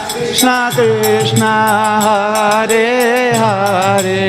[0.30, 1.42] कृष्ण कृष्ण
[2.04, 2.86] हरे
[3.38, 4.20] हरे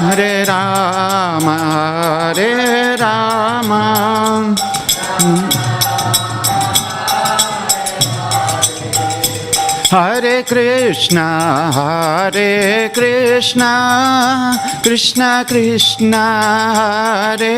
[0.00, 2.52] हरे राम हरे
[3.02, 3.72] राम
[9.92, 11.18] हरे कृष्ण
[11.74, 13.62] हरे कृष्ण
[14.84, 16.14] कृष्ण कृष्ण
[16.76, 17.54] हरे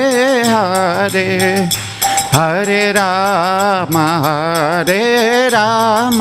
[0.48, 1.28] हरे
[2.34, 6.20] हरे राम हरे राम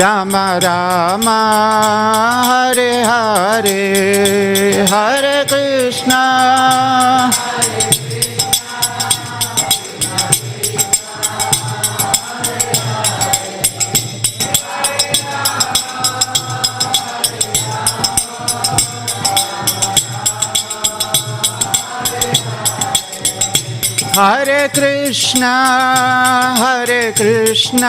[0.00, 1.28] राम राम
[2.48, 3.78] हरे हरे
[4.92, 6.12] हरे कृष्ण।
[24.18, 24.68] हरे
[27.18, 27.88] कृष्ण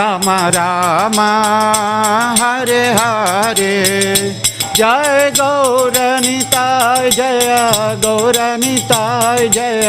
[0.00, 1.18] राम राम,
[2.42, 3.74] हरे हरे।
[4.76, 7.48] जय गौरनिताय जय
[8.04, 9.82] गौरनिताय जय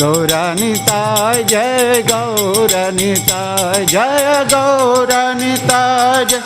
[0.00, 6.44] गौरनिताय जय गौरनिताय जय गौरनिताय जय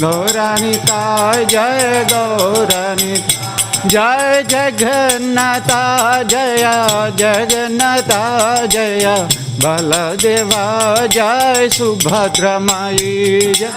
[0.00, 3.48] गौरनिताय जय गौरनिताय
[3.90, 5.82] जय जगन्नाथा
[6.32, 6.64] जय
[7.20, 8.22] जगन्नाथा
[8.66, 10.64] जय बलदेवा
[11.06, 13.72] जय सुभद्रमायी जय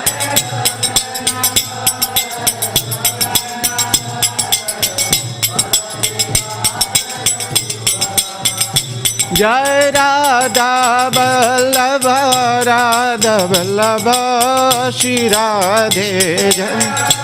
[9.33, 10.71] जय राधा
[11.15, 12.05] वल्लभ
[12.67, 14.11] राधा वल्लभ
[14.97, 16.11] श्री राधे
[16.51, 17.22] जय।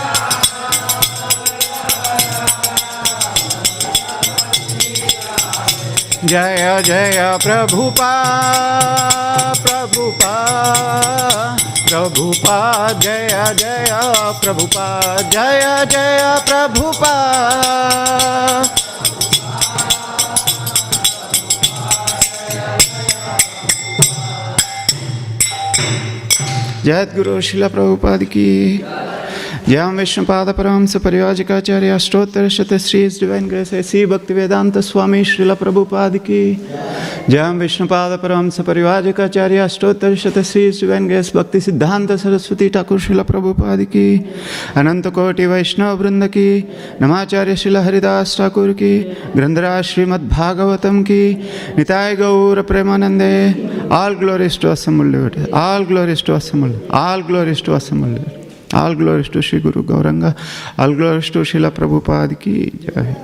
[6.25, 8.11] जय जय प्रभुपा
[9.53, 10.33] प्रभुपा
[11.89, 13.85] प्रभुपा, जय जय
[14.43, 17.13] प्रभुपा, जय जय प्रभुपा।
[26.83, 28.49] जयद्गुरु शिला प्रभुपाद की।
[29.69, 34.03] Jam Vishnupada Paramsa Pariyajikacharya Ashtotarashata Sri His Divine Grace A.C.
[34.07, 36.55] Bhaktivedanta Swami Srila Prabhupada Ki
[37.29, 43.85] Jam Vishnupada Paramsa Pariyajikacharya Ashtotarashata Sri His Divine Grace Bhakti Siddhanta Saraswati Thakur Srila Prabhupada
[43.91, 44.27] Ki
[44.75, 46.63] Ananta Koti Vaishnava Vrinda Ki
[46.97, 49.03] Namacharya Srila Haridas Thakur Ki
[49.35, 51.35] Grandhara Srimad Bhagavatam Ki
[51.75, 58.48] Nitai Gaura Premanande All glories to Asamulli All glories to Asamulli All glories to Asamulli
[58.73, 59.39] all glories to
[61.39, 63.15] Srila Prabhupada ki jai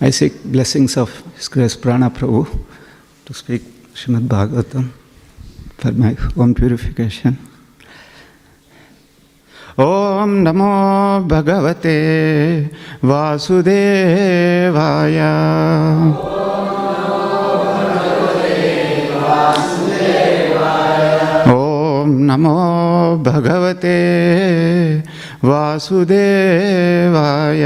[0.00, 2.64] I seek blessings of His Grace Prana Prabhu
[3.24, 3.62] to speak
[3.94, 4.90] Srimad Bhagavatam
[5.78, 7.38] for my own purification.
[9.80, 10.68] ॐ नमो
[11.28, 11.96] भगवते
[13.04, 15.18] वासुदेवाय
[22.32, 23.98] नमो भगवते
[25.44, 27.64] वासुदेवाय।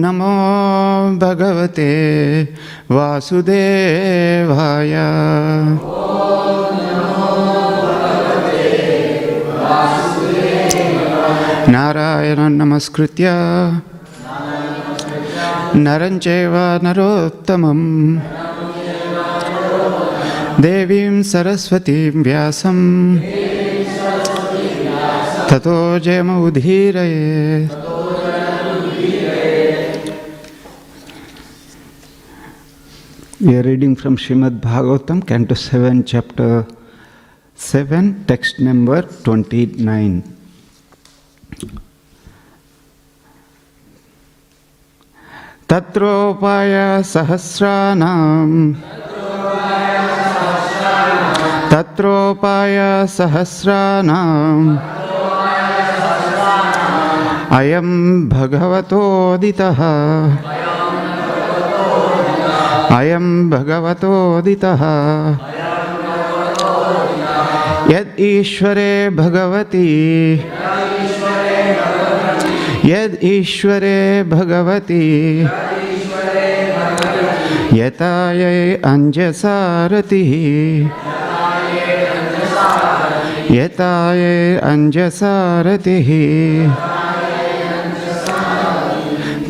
[0.00, 1.90] नमो भगवते
[2.90, 4.94] वासुदेवाय।
[11.68, 13.30] नारायणं नमस्कृत्य।
[15.74, 17.80] नरं चैव नरोत्तमं
[20.62, 22.78] देवीं सरस्वतीं व्यासं
[25.50, 27.68] ततो जयमुदीरये
[33.42, 36.66] We are reading from Srimad Bhagavatam, Canto 7, Chapter
[37.54, 40.39] 7, text number 29.
[45.70, 48.54] तत्रोपाय सहस्राणाम्
[51.72, 54.66] तत्रोपाय सहस्राणाम्
[57.58, 57.88] अयं
[58.28, 59.80] भगवतोदितः।
[62.98, 64.82] अयं भगवतोदितः।
[67.94, 69.88] यद् ईश्वरे भगवति।
[72.84, 75.06] यद ईश्वरे भगवती
[77.78, 78.54] यताये
[78.90, 80.30] अञ्जसारतिः
[83.56, 84.32] यताये
[84.70, 86.08] अञ्जसारतिः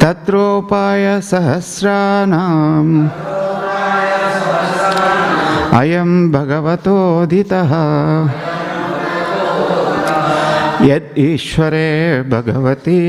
[0.03, 2.95] तत्रोपायसहस्राणाम्
[5.81, 7.73] अयं भगवतोदितः।
[10.89, 11.89] यदीश्वरे
[12.33, 13.01] भगवती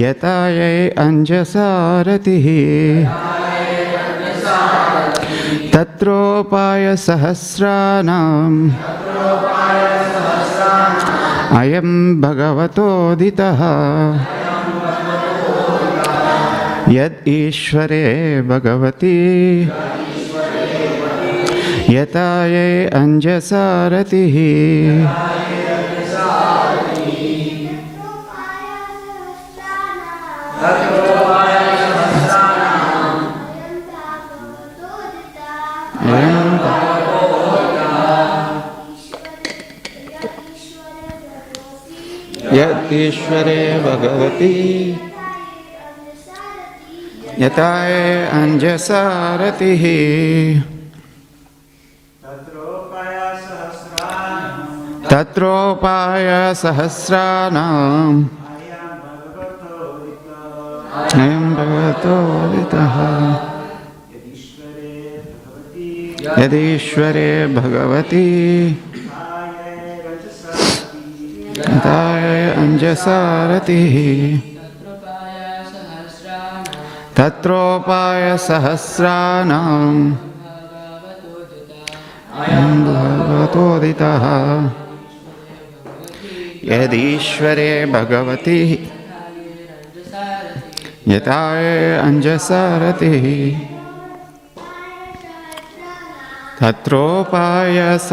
[0.00, 0.70] यथा ये
[5.74, 8.58] तत्रोपाय तत्रोपायसहस्राणाम्
[11.58, 11.88] अयं
[12.20, 13.60] भगवतोदितः।
[16.94, 18.06] यदीश्वरे
[18.48, 19.16] भगवती
[21.90, 24.36] यथा ये अञ्जसारथिः
[42.54, 44.54] यदीश्वरे भगवती।
[47.40, 47.94] यताय
[48.32, 49.82] अञ्जसारथिः
[55.14, 58.24] तत्रोपाय सहस्राणाम्
[61.14, 62.16] अयं भगवतो
[62.50, 62.96] वितः
[66.42, 68.26] यदीश्वरे भगवती।
[71.84, 73.96] ताय अञ्जसारथिः।
[77.16, 80.12] तत्रोपाय सहस्राणाम्
[82.86, 84.83] भगवतोदितः
[86.68, 88.60] यदीश्वरे भगवति
[91.08, 91.40] यथा
[92.04, 93.24] अञ्जसारतिः
[96.60, 98.04] तत्रोपायसहस्राणम्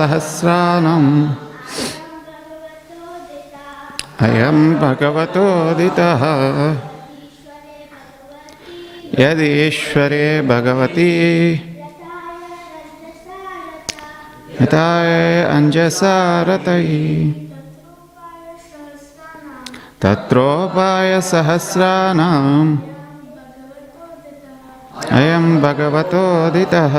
[4.26, 6.24] अयं भगवतोदितः।
[9.20, 11.14] यदीश्वरे भगवती
[14.62, 14.90] यथा
[15.56, 17.51] अञ्जसारतैः
[20.02, 22.78] तत्रोपाय तत्रोपायसहस्राणाम्
[25.12, 26.96] अयं भगवतोदितः।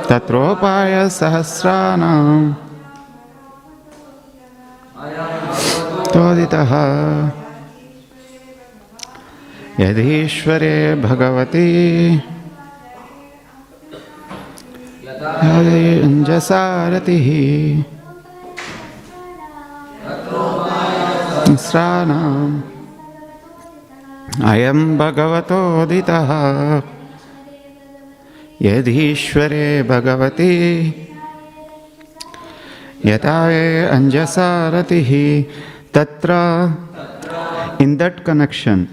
[0.09, 2.53] तत्रोपाय सहस्राणाम्।
[6.13, 6.71] तोदितः।
[9.79, 11.67] यदीश्वरे भगवती।
[16.03, 17.94] अञ्जसारथिः
[21.65, 22.55] स्राणाम्
[24.51, 26.29] अयं भगवतोदितः।
[28.61, 30.53] यदीश्वरे भगवति।
[33.05, 35.11] यथा ये अञ्जसारतिः
[35.95, 36.31] तत्र
[37.81, 38.85] in that connection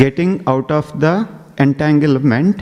[0.00, 1.04] getting out of the
[1.60, 2.60] entanglement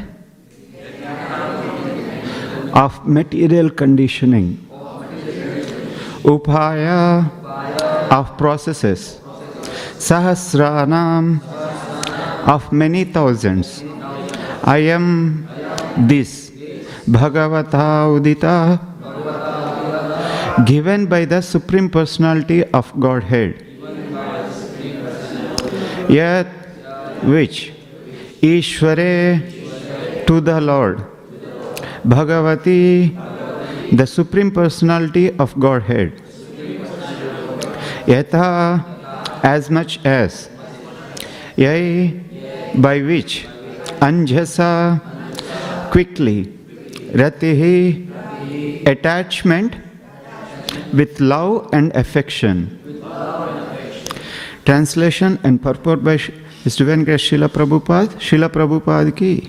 [2.84, 4.65] of material conditioning
[6.26, 7.30] upaya
[8.10, 9.20] of processes.
[9.96, 11.40] Sahasranam
[12.46, 13.82] of many thousands.
[14.62, 15.48] I am
[15.96, 16.50] this.
[17.06, 18.82] Bhagavata udita.
[20.66, 23.62] Given by the supreme personality of godhead.
[26.08, 26.46] Yet
[27.22, 27.72] which
[28.42, 31.04] Ishware to the Lord,
[32.06, 33.35] Bhagavati,
[33.92, 36.12] the Supreme Personality of Godhead,
[38.06, 38.84] Yatha,
[39.42, 40.48] as much as,
[41.56, 43.46] by which,
[44.00, 45.00] Anjasa,
[45.90, 46.46] quickly,
[47.12, 49.76] Ratihi, attachment
[50.92, 52.72] with love and affection.
[54.64, 56.16] Translation and purport by
[57.04, 59.48] Grace Srila Prabhupada, Srila Prabhupada ki.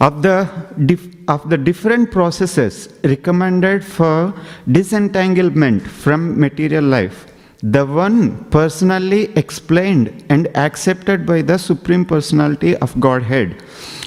[0.00, 0.48] Of the,
[0.84, 4.34] dif- of the different processes recommended for
[4.70, 7.26] disentanglement from material life,
[7.62, 13.62] the one personally explained and accepted by the Supreme Personality of Godhead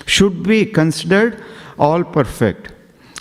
[0.06, 1.44] should be considered
[1.80, 2.74] all perfect.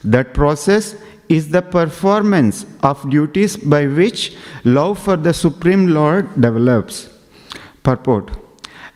[0.04, 0.94] That process
[1.28, 7.08] is the performance of duties by which love for the Supreme Lord develops.
[7.82, 8.30] Purport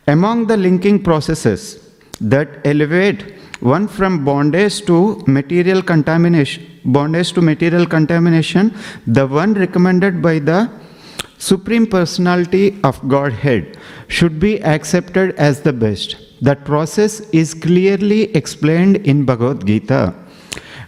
[0.07, 1.89] Among the linking processes
[2.19, 8.73] that elevate one from bondage to material contamination, bondage to material contamination,
[9.07, 10.69] the one recommended by the
[11.37, 13.77] Supreme Personality of Godhead
[14.07, 16.17] should be accepted as the best.
[16.41, 20.13] That process is clearly explained in Bhagavad Gita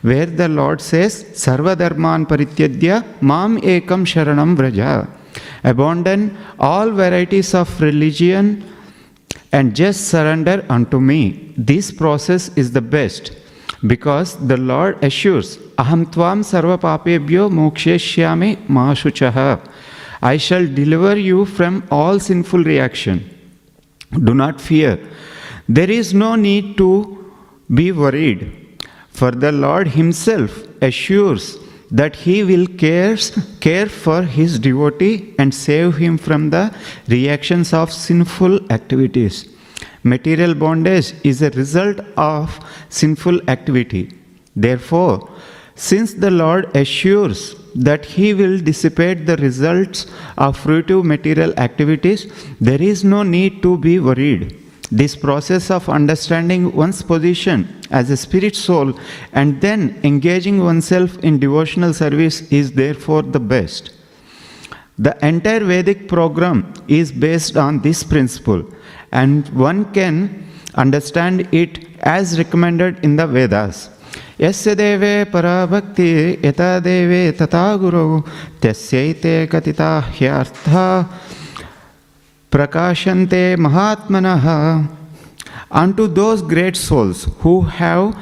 [0.02, 5.08] where the Lord says, "Sarva Sarvadharman parityajya mam ekam sharanam vraja.
[5.64, 8.64] Abandon all varieties of religion
[9.54, 11.54] and just surrender unto me.
[11.56, 13.32] This process is the best
[13.88, 19.66] because the Lord assures, Aham tvam sarva papebhyo moksheshyami mashuchaha.
[20.22, 23.30] I shall deliver you from all sinful reaction.
[24.12, 25.00] Do not fear.
[25.70, 27.34] There is no need to
[27.74, 28.64] be worried
[29.14, 31.58] For the Lord Himself assures
[31.94, 33.32] that He will cares,
[33.62, 36.76] care for His devotee and save him from the
[37.08, 39.48] reactions of sinful activities.
[40.04, 42.60] Material bondage is a result of
[42.90, 44.12] sinful activity.
[44.56, 45.30] Therefore,
[45.76, 50.08] since the Lord assures that He will dissipate the results
[50.38, 52.28] of fruitive material activities,
[52.60, 54.63] there is no need to be worried.
[54.93, 58.99] This process of understanding one's position as a spirit soul
[59.35, 63.91] and then engaging oneself in devotional service is therefore the best.
[64.99, 68.65] The entire Vedic program is based on this principle,
[69.13, 73.91] and one can understand it as recommended in the Vedas.
[74.41, 76.11] यस्य देवे पराभक्ति
[76.45, 78.09] यथा देवे तथा गुरौ
[78.63, 80.87] तस्यैते कथिता ह्यर्था
[82.54, 84.88] prakashante mahatmanah
[85.82, 88.16] unto those great souls who have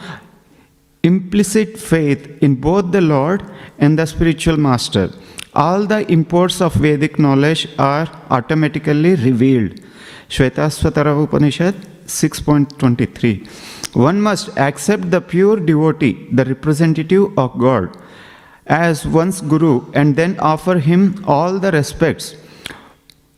[1.04, 3.44] implicit faith in both the Lord
[3.78, 5.12] and the spiritual master.
[5.54, 9.82] All the imports of Vedic knowledge are automatically revealed.
[10.30, 13.96] Shvetasvatara Upanishad 6.23.
[13.96, 17.98] One must accept the pure devotee, the representative of God,
[18.66, 22.36] as one's guru and then offer him all the respects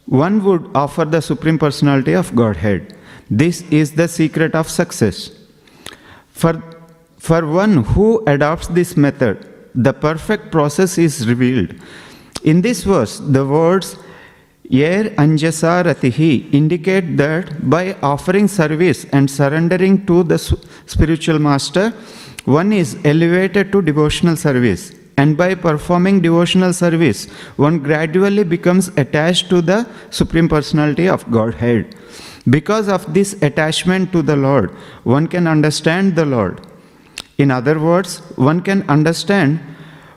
[0.06, 2.96] one would offer the Supreme Personality of Godhead.
[3.30, 5.32] This is the secret of success.
[6.32, 6.62] For,
[7.18, 11.76] for one who adopts this method, the perfect process is revealed.
[12.44, 13.98] In this verse, the words
[14.70, 20.38] Yer Anjasa Ratihi indicate that by offering service and surrendering to the
[20.86, 21.92] spiritual master,
[22.46, 29.50] one is elevated to devotional service and by performing devotional service, one gradually becomes attached
[29.50, 31.96] to the Supreme Personality of Godhead.
[32.50, 34.72] Because of this attachment to the Lord,
[35.04, 36.62] one can understand the Lord.
[37.38, 39.60] In other words, one can understand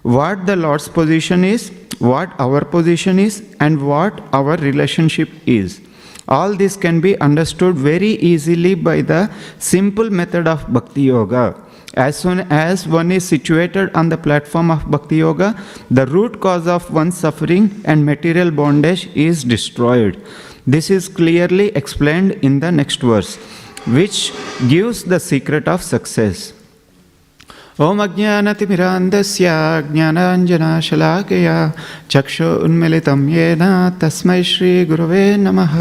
[0.02, 5.80] what the Lord's position is, what our position is, and what our relationship is.
[6.28, 12.16] All this can be understood very easily by the simple method of Bhakti Yoga as
[12.16, 15.58] soon as one is situated on the platform of Bhakti Yoga,
[15.90, 20.20] the root cause of one's suffering and material bondage is destroyed.
[20.66, 23.36] This is clearly explained in the next verse,
[23.86, 24.32] which
[24.68, 26.52] gives the secret of success.
[27.80, 29.48] ॐ अज्ञानतिमिरान्धस्य
[29.92, 31.56] ज्ञानाञ्जनाशलाकया
[32.10, 33.62] चक्षु उन्मिलितं येन
[34.00, 35.74] तस्मै श्रीगुरवे नमः।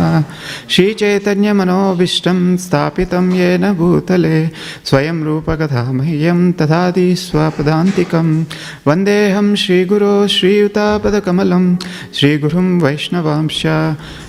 [0.69, 4.47] श्रीचैतन्यमनोभीष्टं स्थापितं येन भूतले,
[4.85, 8.43] स्वयं रूपकथा मह्यं तथादि स्वपदान्तिकं
[8.87, 11.75] वन्देऽहं श्रीगुरो श्रीयुतापदकमलं,
[12.13, 13.63] श्रीगुरुं वैष्णवांश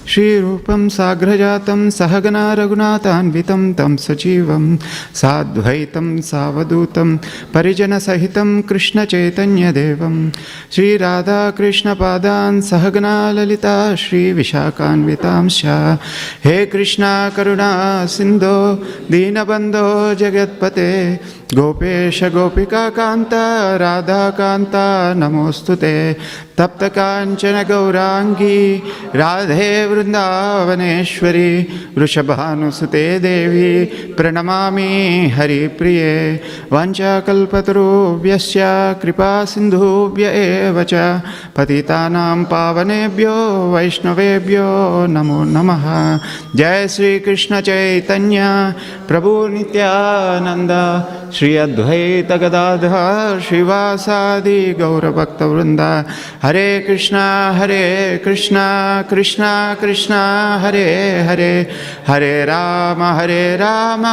[0.08, 4.76] श्रीरूपं साग्रजातं सहगना रघुनाथान्वितं तं सजीवं,
[5.14, 7.16] साद्वैतं सावधूतं
[7.56, 10.30] परिजनसहितं कृष्णचैतन्यदेवं।
[10.72, 15.64] श्रीराधाकृष्णपादान् सहगना ललिता श्री श्रीविशाखान्वितांश
[16.44, 18.74] हे कृष्णा करुणा सिंधो
[19.10, 21.20] दीनबंधो जगत्पते।
[21.54, 23.30] गोपेश गोपिका कांत
[23.80, 26.16] राधा कांता नमोस्तुते
[26.58, 28.82] तप्त कांचन गौरांगी
[29.14, 31.62] राधे वृंदावनेश्वरी
[31.98, 34.70] वृषभानुसुते देवी प्रणमा
[35.36, 36.40] हरिप्रिय।
[36.72, 38.38] वंचाकूभ्य
[39.02, 40.24] कृपा सिंधुभ्य
[41.56, 41.82] पति
[42.44, 45.70] पावनेभ्यो, वैष्णवेभ्यो नमो नम।
[46.58, 48.38] जय श्री कृष्ण चैतन्य,
[49.08, 50.72] प्रभु निनंद
[51.34, 55.80] श्री अद्वैत गदाधर श्रीवासादि गौरभक्तवृन्द।
[56.42, 60.20] Hare Krishna Hare Krishna Krishna Krishna,
[60.58, 61.70] Hare Hare.
[62.06, 64.06] Hare Ram Hare Ram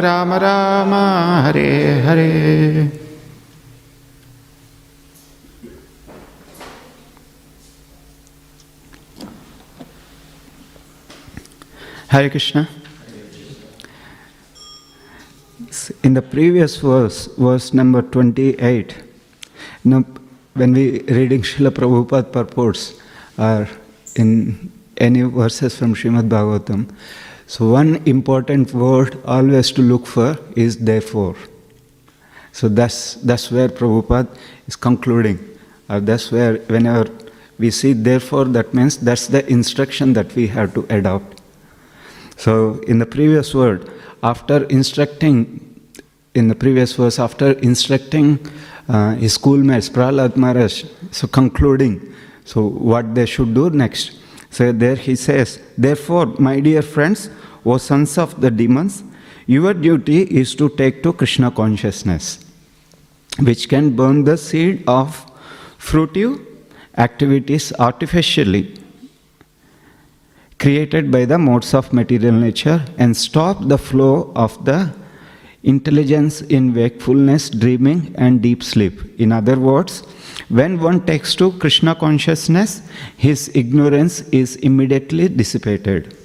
[0.00, 0.94] Ram Ram,
[1.46, 3.00] Hare Hare.
[12.12, 12.79] Hare Krishna.
[16.02, 18.96] In the previous verse, verse number 28,
[19.84, 20.04] you know,
[20.54, 22.94] when we reading Srila Prabhupada purports
[23.38, 23.68] or
[24.16, 26.92] in any verses from Srimad Bhagavatam,
[27.46, 31.36] so one important word always to look for is therefore.
[32.52, 34.28] So that's, that's where Prabhupada
[34.66, 35.38] is concluding.
[35.88, 37.10] Or that's where whenever
[37.58, 41.39] we see therefore, that means that's the instruction that we have to adopt.
[42.44, 43.90] So in the previous word,
[44.22, 45.36] after instructing,
[46.34, 48.38] in the previous verse, after instructing
[48.88, 54.18] uh, his schoolmates, Prahlad Maharaj, so concluding, so what they should do next.
[54.50, 57.28] So there he says, Therefore, my dear friends,
[57.64, 59.04] O sons of the demons,
[59.46, 62.44] your duty is to take to Krishna consciousness.
[63.38, 65.26] which can burn the seed of
[65.78, 66.44] fruitive
[66.96, 68.79] activities artificially
[70.60, 74.92] created by the modes of material nature and stop the flow of the
[75.62, 79.18] intelligence in wakefulness, dreaming, and deep sleep.
[79.18, 80.00] In other words,
[80.48, 82.82] when one takes to Krishna consciousness,
[83.16, 86.16] his ignorance is immediately dissipated.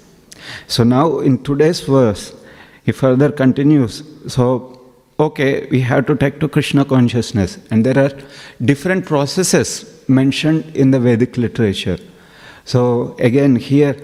[0.68, 2.34] So now in today's verse,
[2.84, 4.04] he further continues.
[4.28, 4.80] So,
[5.20, 8.12] okay, we have to take to Krishna consciousness, and there are
[8.64, 11.98] different processes mentioned in the Vedic literature.
[12.66, 13.96] So again, here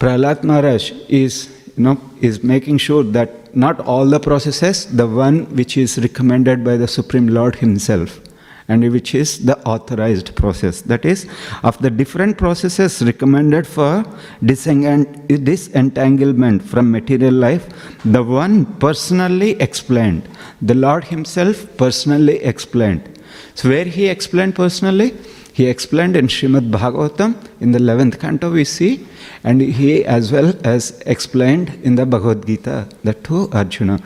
[0.00, 5.44] Prahlad Maharaj is, you know, is making sure that not all the processes, the one
[5.54, 8.20] which is recommended by the Supreme Lord Himself,
[8.66, 10.80] and which is the authorized process.
[10.82, 11.28] That is,
[11.62, 14.04] of the different processes recommended for
[14.44, 17.68] disentanglement from material life,
[18.04, 20.28] the one personally explained,
[20.60, 23.08] the Lord Himself personally explained.
[23.54, 25.14] So, where He explained personally?
[25.54, 29.06] He explained in Srimad Bhagavatam, in the 11th canto, we see,
[29.44, 34.00] and he as well as explained in the Bhagavad Gita, that to Arjuna.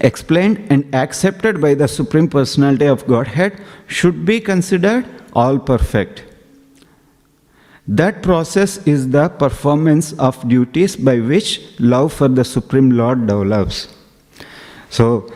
[0.00, 6.24] Explained and accepted by the Supreme Personality of Godhead should be considered all perfect.
[7.86, 13.86] That process is the performance of duties by which love for the Supreme Lord develops.
[14.90, 15.32] So,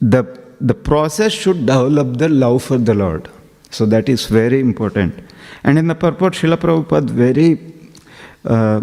[0.00, 3.28] the the process should develop the love for the Lord.
[3.70, 5.18] So that is very important.
[5.64, 7.58] And in the purport, Srila Prabhupada very
[8.44, 8.80] uh,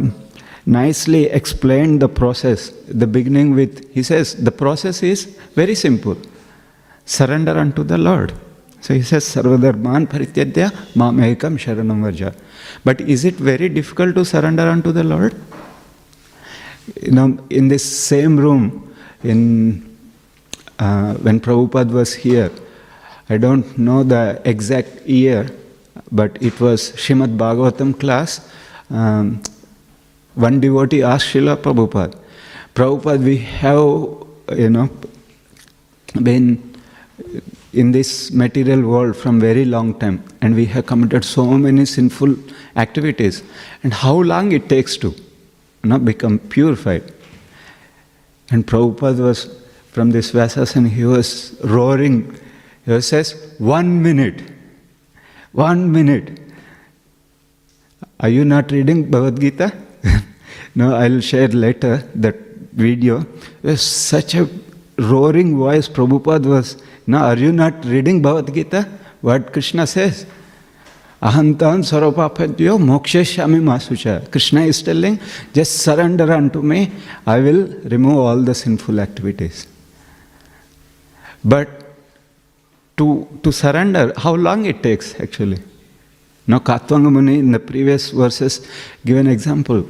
[0.65, 2.69] nicely explained the process.
[2.87, 6.17] The beginning with, he says, the process is very simple
[7.05, 8.33] surrender unto the Lord.
[8.81, 12.35] So he says, Sarvadharman parityajya mam ekam sharanam varja.
[12.83, 15.35] But is it very difficult to surrender unto the Lord?
[17.01, 19.90] You know, in this same room, in
[20.81, 22.51] uh, when Prabhupada was here,
[23.29, 25.47] I don't know the exact year,
[26.11, 28.51] but it was Shrimad Bhagavatam class.
[28.89, 29.43] Um,
[30.33, 32.17] one devotee asked Srila Prabhupada,
[32.73, 34.89] Prabhupada, we have, you know,
[36.23, 36.75] been
[37.73, 42.35] in this material world from very long time and we have committed so many sinful
[42.75, 43.43] activities
[43.83, 47.03] and how long it takes to you know, become purified
[48.49, 49.60] and Prabhupada was
[49.91, 52.39] from this Vyasasana, he was roaring.
[52.85, 54.41] He says, one minute,
[55.51, 56.39] one minute.
[58.19, 59.73] Are you not reading Bhagavad Gita?
[60.75, 62.35] no, I'll share later that
[62.71, 63.25] video.
[63.63, 64.47] Was such a
[64.97, 66.81] roaring voice Prabhupada was.
[67.05, 68.87] Now, are you not reading Bhagavad Gita?
[69.21, 70.25] What Krishna says?
[71.21, 74.31] Ahantan Sarapapadyo Moksheshami Masucha.
[74.31, 75.19] Krishna is telling,
[75.53, 76.91] just surrender unto me,
[77.27, 79.67] I will remove all the sinful activities.
[81.43, 81.69] But
[82.97, 85.59] to, to surrender, how long it takes actually?
[86.47, 88.67] Now Khatvanga Muni in the previous verses
[89.05, 89.85] give an example.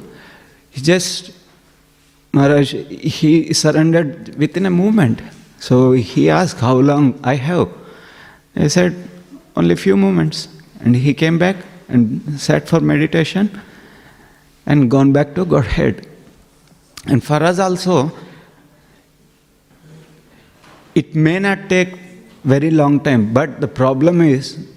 [0.69, 1.31] He just,
[2.33, 5.21] Maharaj, he surrendered within a moment.
[5.59, 7.69] So he asked, how long I have?
[8.55, 8.95] I said,
[9.55, 10.47] only few moments.
[10.79, 13.61] And he came back and sat for meditation
[14.65, 16.07] and gone back to Godhead.
[17.05, 18.11] And for us also,
[20.95, 21.93] it may not take
[22.43, 24.67] very long time, but the problem is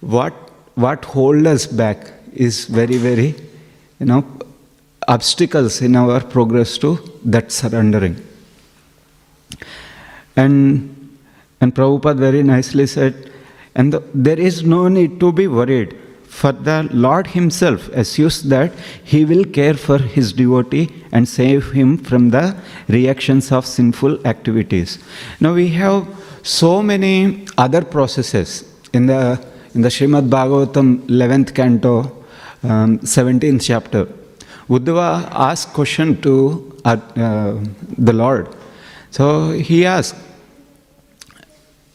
[0.00, 0.34] what
[0.74, 3.34] what hold us back is very, very,
[4.00, 4.24] you know,
[5.06, 8.16] obstacles in our progress to that surrendering.
[10.36, 11.18] And
[11.60, 13.30] and Prabhupada very nicely said,
[13.74, 15.96] and the, there is no need to be worried
[16.38, 18.72] for the Lord Himself assures that
[19.04, 22.56] He will care for His devotee and save him from the
[22.88, 24.98] reactions of sinful activities.
[25.40, 26.08] Now we have
[26.42, 29.22] so many other processes in the
[29.74, 32.00] in the Srimad Bhagavatam 11th canto,
[32.62, 34.06] um, 17th chapter.
[34.68, 36.34] Uddhava asked question to
[36.84, 37.58] uh, uh,
[37.96, 38.54] the Lord.
[39.10, 40.16] So he asked,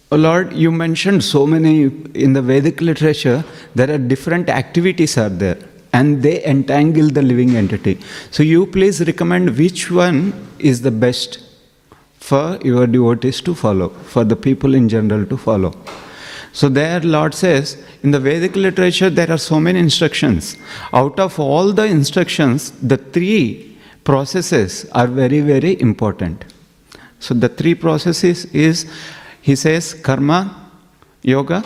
[0.09, 1.81] Oh Lord, you mentioned so many
[2.13, 3.43] in the Vedic literature,
[3.75, 5.57] there are different activities are there
[5.91, 7.99] and they entangle the living entity.
[8.31, 11.39] So you please recommend which one is the best
[12.19, 15.73] for your devotees to follow, for the people in general to follow.
[16.53, 20.55] So there Lord says, in the Vedic literature there are so many instructions.
[20.93, 26.45] Out of all the instructions, the three processes are very, very important.
[27.19, 28.89] So the three processes is
[29.47, 30.39] he says karma,
[31.21, 31.63] yoga,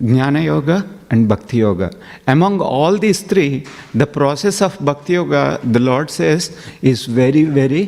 [0.00, 0.76] jnana yoga,
[1.10, 1.90] and bhakti yoga.
[2.28, 7.84] Among all these three, the process of bhakti yoga, the Lord says, is very, very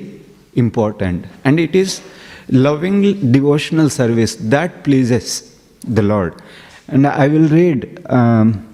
[0.55, 1.27] important.
[1.45, 2.01] And it is
[2.49, 6.43] loving devotional service that pleases the Lord.
[6.89, 8.67] And I will read um,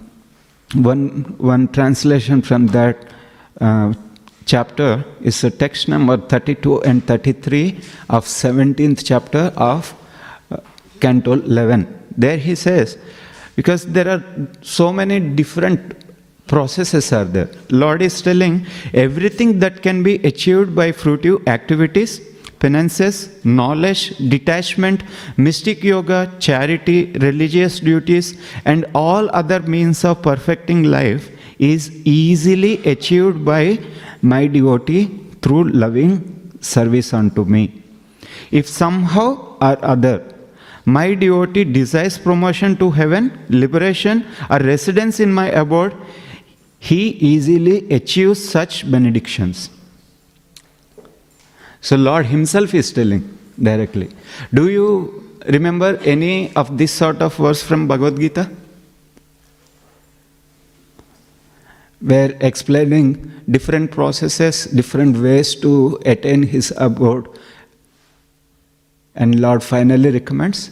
[0.75, 2.97] one, one translation from that
[3.61, 3.93] uh,
[4.47, 9.95] chapter is a text number 32 and 33 of 17th chapter of
[11.01, 12.03] Canto 11.
[12.17, 12.99] There he says,
[13.57, 14.25] because there are
[14.63, 15.95] so many different
[16.47, 17.51] processes are there.
[17.71, 22.21] Lord is telling everything that can be achieved by fruitive activities,
[22.59, 25.03] penances, knowledge, detachment,
[25.37, 33.45] mystic yoga, charity, religious duties, and all other means of perfecting life is easily achieved
[33.45, 33.79] by
[34.23, 36.13] my devotee through loving
[36.61, 37.83] service unto me.
[38.51, 40.34] If somehow or other
[40.85, 45.95] my devotee desires promotion to heaven, liberation, or residence in my abode,
[46.79, 49.71] he easily achieves such benedictions.
[51.81, 54.11] So, Lord Himself is telling directly.
[54.53, 58.51] Do you remember any of this sort of verse from Bhagavad Gita?
[62.01, 67.29] Where explaining different processes, different ways to attain His abode,
[69.15, 70.71] and Lord finally recommends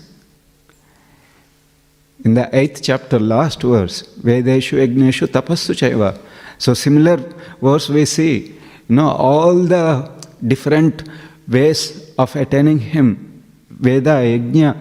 [2.25, 6.19] in the eighth chapter, last verse, Vedeshu Yagneshu Tapassu Chaiva.
[6.59, 7.17] So, similar
[7.61, 8.55] verse we see,
[8.89, 10.11] you know, all the
[10.47, 11.09] different
[11.49, 14.77] ways of attaining Him Veda, Yajna,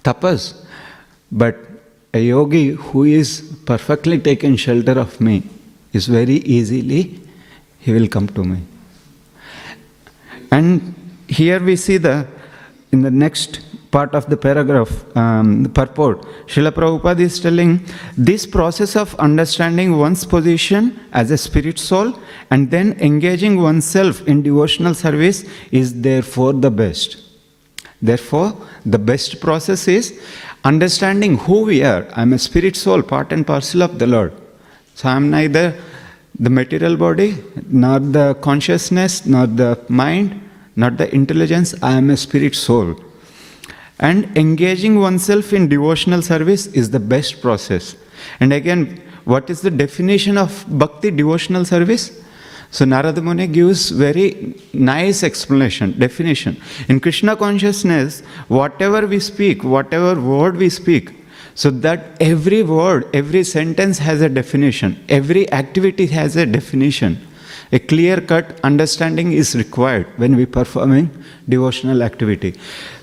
[0.00, 0.64] Tapas.
[1.30, 1.56] But
[2.12, 5.44] a yogi who is perfectly taken shelter of me
[5.92, 7.20] is very easily,
[7.78, 8.62] he will come to me.
[10.50, 10.94] And
[11.28, 12.26] here we see the,
[12.92, 17.84] in the next part of the paragraph, um, the purport, Srila Prabhupada is telling
[18.16, 22.18] this process of understanding one's position as a spirit soul
[22.50, 27.18] and then engaging oneself in devotional service is therefore the best.
[28.00, 30.20] Therefore, the best process is
[30.64, 32.06] understanding who we are.
[32.14, 34.32] I'm a spirit soul, part and parcel of the Lord.
[34.94, 35.78] So I'm neither
[36.38, 37.36] the material body,
[37.68, 40.40] nor the consciousness, nor the mind,
[40.76, 41.74] not the intelligence.
[41.82, 42.96] I am a spirit soul.
[43.98, 47.94] And engaging oneself in devotional service is the best process.
[48.40, 52.10] And again, what is the definition of bhakti devotional service?
[52.72, 56.60] So Narada Muni gives very nice explanation, definition.
[56.88, 61.12] In Krishna consciousness, whatever we speak, whatever word we speak,
[61.54, 67.20] so that every word, every sentence has a definition, every activity has a definition.
[67.72, 71.10] A clear cut understanding is required when we performing
[71.48, 72.54] devotional activity.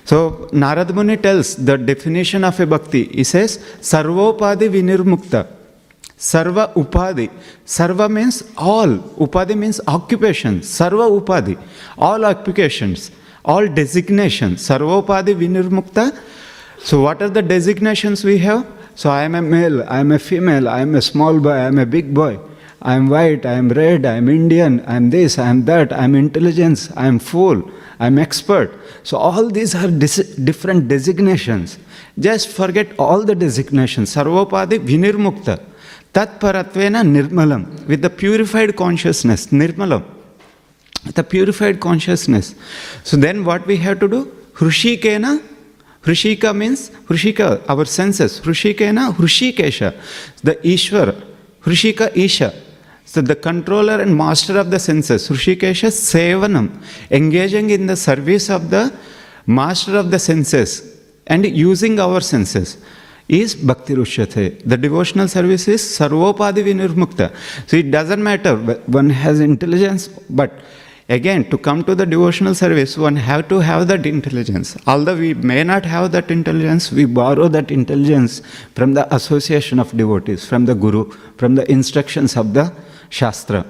[0.04, 3.04] So Narad Muni tells the definition of a bhakti.
[3.04, 5.48] He says, Sarvopadi vinirmukta.
[6.16, 7.30] Sarva upadi.
[7.66, 8.98] Sarva means all.
[9.24, 10.60] Upadi means occupation.
[10.60, 11.58] Sarva upadi.
[11.98, 13.10] All occupations.
[13.44, 14.68] All designations.
[14.68, 16.16] Sarvopadi vinirmukta.
[16.78, 18.66] So what are the designations we have?
[18.94, 21.66] So I am a male, I am a female, I am a small boy, I
[21.66, 22.38] am a big boy.
[22.82, 25.92] I am white, I am red, I am Indian, I am this, I am that,
[25.92, 28.72] I am intelligence, I am fool, I am expert.
[29.02, 31.78] So all these are dis- different designations.
[32.18, 34.14] Just forget all the designations.
[34.14, 35.62] Sarvopadi vinirmukta.
[36.12, 37.86] Tat paratvena nirmalam.
[37.86, 40.04] With the purified consciousness, nirmalam.
[41.14, 42.54] The purified consciousness.
[43.04, 44.24] So then what we have to do?
[44.54, 45.42] Hrushikena
[46.02, 48.40] Hrushika means Hrushika, our senses.
[48.40, 49.94] Hrushikena, Hrushikesha,
[50.42, 51.26] the Ishwar.
[51.62, 52.54] Hrushika Isha.
[53.12, 56.66] So the controller and master of the senses, Hrushikesha Sevanam,
[57.10, 58.96] engaging in the service of the
[59.48, 60.96] master of the senses
[61.26, 62.78] and using our senses
[63.26, 64.62] is Bhaktir Uchyate.
[64.64, 67.34] The devotional service is Sarvopadi Vinirmukta.
[67.68, 68.54] So it doesn't matter,
[68.86, 70.52] one has intelligence, but
[71.08, 75.34] again to come to the devotional service one have to have that intelligence although we
[75.34, 78.42] may not have that intelligence we borrow that intelligence
[78.76, 82.72] from the association of devotees from the guru from the instructions of the
[83.10, 83.66] shastra.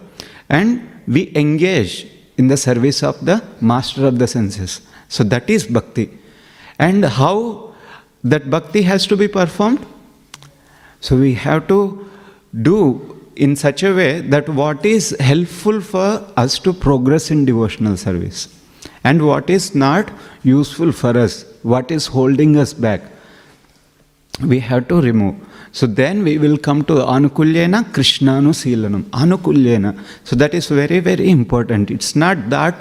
[0.49, 4.81] And we engage in the service of the master of the senses.
[5.09, 6.17] So that is bhakti.
[6.79, 7.75] And how
[8.23, 9.85] that bhakti has to be performed?
[11.01, 12.09] So we have to
[12.63, 17.97] do in such a way that what is helpful for us to progress in devotional
[17.97, 18.49] service
[19.05, 20.11] and what is not
[20.43, 23.03] useful for us, what is holding us back,
[24.43, 25.37] we have to remove.
[25.73, 29.05] So then we will come to Anukulyena Krishnanu Silanam.
[29.11, 29.99] Anukulyena.
[30.25, 31.91] So that is very, very important.
[31.91, 32.75] It's not that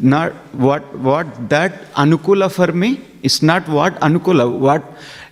[0.00, 4.82] not what what that Anukula for me, it's not what Anukula, what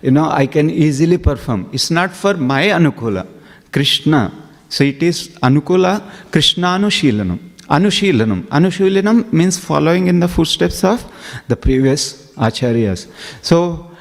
[0.01, 1.69] you know I can easily perform.
[1.73, 3.27] It's not for my Anukula.
[3.71, 4.31] Krishna.
[4.69, 7.39] So it is Anukula Krishnanu Shilanam.
[7.69, 8.43] Anushilanam.
[8.47, 11.05] Anushilanam means following in the footsteps of
[11.47, 13.07] the previous acharyas.
[13.43, 13.91] So,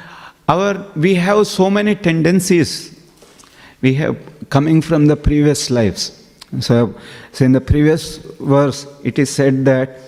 [0.48, 2.87] our we have so many tendencies
[3.80, 4.16] we have
[4.50, 6.14] coming from the previous lives.
[6.60, 6.94] So,
[7.32, 10.00] so in the previous verse, it is said that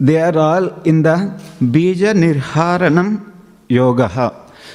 [0.00, 1.16] they are all in the
[1.60, 3.32] bija nirharanam
[3.68, 4.32] yoga.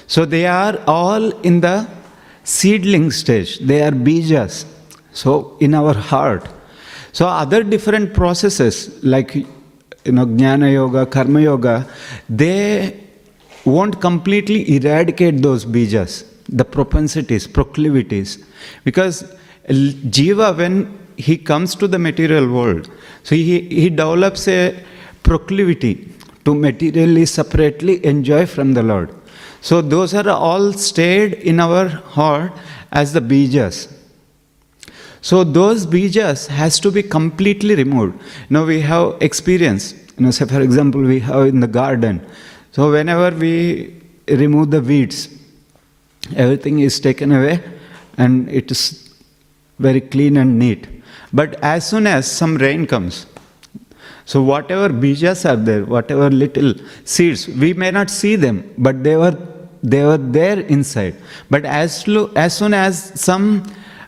[0.08, 1.88] So they are all in the
[2.44, 3.60] seedling stage.
[3.60, 4.66] They are bijas.
[5.14, 6.48] So in our heart.
[7.14, 11.88] So other different processes like you know jnana yoga, karma yoga,
[12.28, 13.00] they
[13.66, 18.44] won't completely eradicate those bijas, the propensities, proclivities,
[18.84, 19.24] because
[19.70, 22.90] jiva when he comes to the material world,
[23.24, 24.84] so he, he develops a
[25.24, 26.14] proclivity
[26.46, 29.14] to materially separately enjoy from the Lord.
[29.62, 32.52] So those are all stayed in our heart
[32.92, 33.92] as the bijas.
[35.22, 38.22] So those bijas has to be completely removed.
[38.50, 39.94] Now we have experience.
[40.18, 42.26] You know, say for example, we have in the garden.
[42.72, 45.30] So whenever we remove the weeds,
[46.36, 47.62] everything is taken away
[48.18, 49.14] and it is
[49.80, 50.88] very clean and neat.
[51.32, 53.26] But as soon as some rain comes,
[54.26, 59.18] so whatever bijas are there, whatever little seeds, we may not see them, but they
[59.18, 59.38] were
[59.82, 61.16] they were there inside.
[61.50, 63.64] But as lo- as soon as some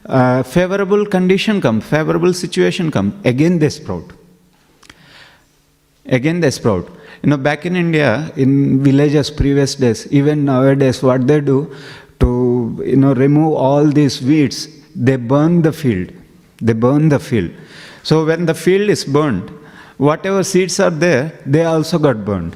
[0.06, 4.14] uh, favorable condition come, favorable situation come, again they sprout.
[6.06, 6.88] Again they sprout.
[7.24, 11.76] You know, back in India, in villages previous days, even nowadays, what they do
[12.84, 16.12] you know remove all these weeds, they burn the field.
[16.62, 17.52] They burn the field.
[18.04, 19.50] So when the field is burned,
[19.98, 22.56] whatever seeds are there, they also got burned.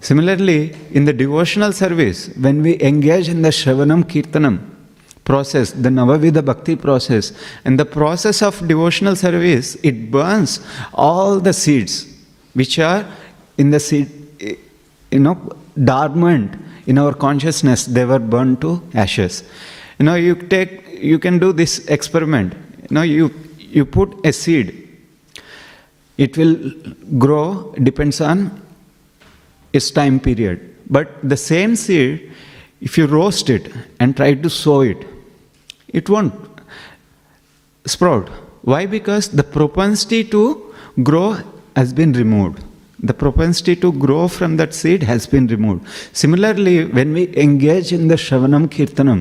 [0.00, 4.66] Similarly, in the devotional service, when we engage in the Shravanam Kirtanam
[5.24, 7.32] process, the Navavidha Bhakti process,
[7.64, 10.60] and the process of devotional service, it burns
[10.94, 12.06] all the seeds
[12.54, 13.06] which are
[13.58, 14.08] in the seed,
[14.40, 14.54] eh,
[15.10, 15.34] you know,
[15.84, 19.44] dormant in our consciousness, they were burned to ashes.
[19.98, 22.54] You know, you take, you can do this experiment.
[22.88, 24.88] You know, you, you put a seed.
[26.16, 26.58] It will
[27.18, 28.60] grow depends on
[29.72, 30.76] its time period.
[30.88, 32.32] But the same seed
[32.80, 35.06] if you roast it and try to sow it
[35.92, 36.34] it won't
[37.86, 38.28] sprout.
[38.62, 38.86] Why?
[38.86, 41.38] Because the propensity to grow
[41.74, 42.62] has been removed
[43.02, 48.08] the propensity to grow from that seed has been removed similarly when we engage in
[48.08, 49.20] the shravanam kirtanam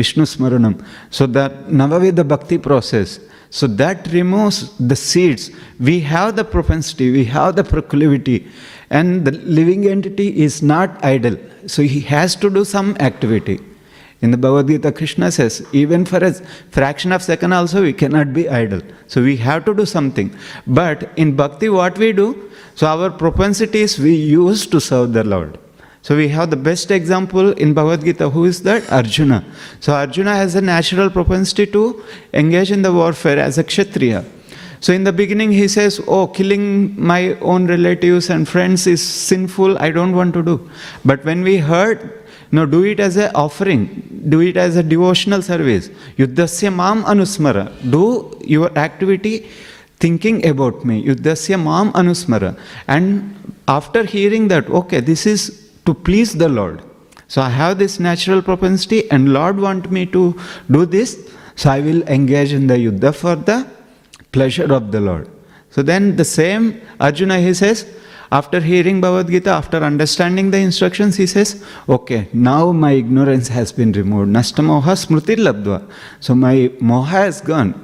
[0.00, 0.74] vishnu smaranam
[1.10, 3.20] so that navavidha bhakti process
[3.58, 5.52] so that removes the seeds.
[5.78, 8.48] We have the propensity, we have the proclivity,
[8.90, 11.36] and the living entity is not idle.
[11.68, 13.60] So he has to do some activity.
[14.22, 16.32] In the Bhagavad Gita, Krishna says, even for a
[16.78, 18.82] fraction of second also we cannot be idle.
[19.06, 20.36] So we have to do something.
[20.66, 22.50] But in bhakti, what we do?
[22.74, 25.58] So our propensities we use to serve the Lord.
[26.02, 28.28] So we have the best example in Bhagavad Gita.
[28.28, 28.90] Who is that?
[28.92, 29.44] Arjuna.
[29.80, 34.24] So Arjuna has a natural propensity to engage in the warfare as a Kshatriya.
[34.80, 39.78] So in the beginning he says, Oh, killing my own relatives and friends is sinful,
[39.78, 40.70] I don't want to do.
[41.06, 45.40] But when we heard, no, do it as an offering, do it as a devotional
[45.40, 45.88] service.
[46.18, 47.72] Yuddhasya mam anusmara.
[47.90, 49.48] Do your activity
[49.98, 51.04] thinking about me.
[51.04, 52.58] Yuddhasya mam anusmara.
[52.88, 53.34] And
[53.68, 56.82] after hearing that, okay, this is to please the Lord.
[57.28, 60.38] So I have this natural propensity, and Lord want me to
[60.70, 63.66] do this, so I will engage in the yuddha for the
[64.32, 65.30] pleasure of the Lord.
[65.70, 67.86] So then the same Arjuna he says,
[68.30, 73.70] after hearing Bhagavad Gita, after understanding the instructions, he says, Okay, now my ignorance has
[73.70, 74.30] been removed.
[74.30, 75.88] Nashtamoha smriti labdva.
[76.20, 77.74] So my moha has gone,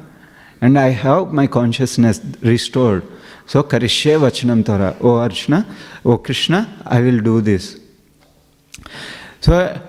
[0.60, 3.02] and I have my consciousness restored.
[3.46, 4.96] So karishye vachanam tora.
[5.00, 5.66] O Arjuna,
[6.04, 7.78] O Krishna, I will do this.
[9.40, 9.80] So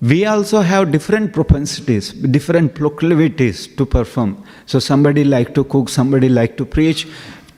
[0.00, 4.42] we also have different propensities, different proclivities to perform.
[4.66, 7.06] So somebody like to cook, somebody like to preach,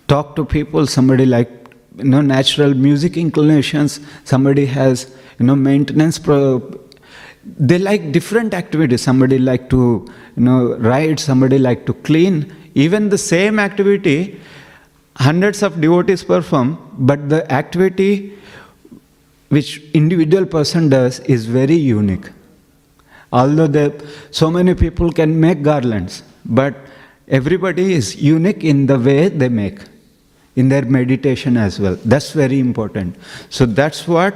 [0.09, 1.51] talk to people, somebody like
[1.97, 6.87] you know natural music inclinations, somebody has you know maintenance pro-
[7.47, 10.05] they like different activities somebody like to
[10.37, 12.53] you know ride somebody like to clean
[12.85, 14.41] even the same activity
[15.27, 16.73] hundreds of devotees perform
[17.11, 18.11] but the activity
[19.49, 22.29] which individual person does is very unique.
[23.33, 23.93] Although there,
[24.31, 26.75] so many people can make garlands but
[27.29, 29.79] everybody is unique in the way they make
[30.55, 31.97] in their meditation as well.
[32.05, 33.17] That's very important.
[33.51, 34.35] So that's what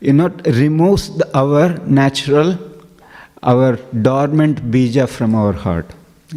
[0.00, 2.58] you know removes the, our natural
[3.42, 3.76] our
[4.08, 5.86] dormant bija from our heart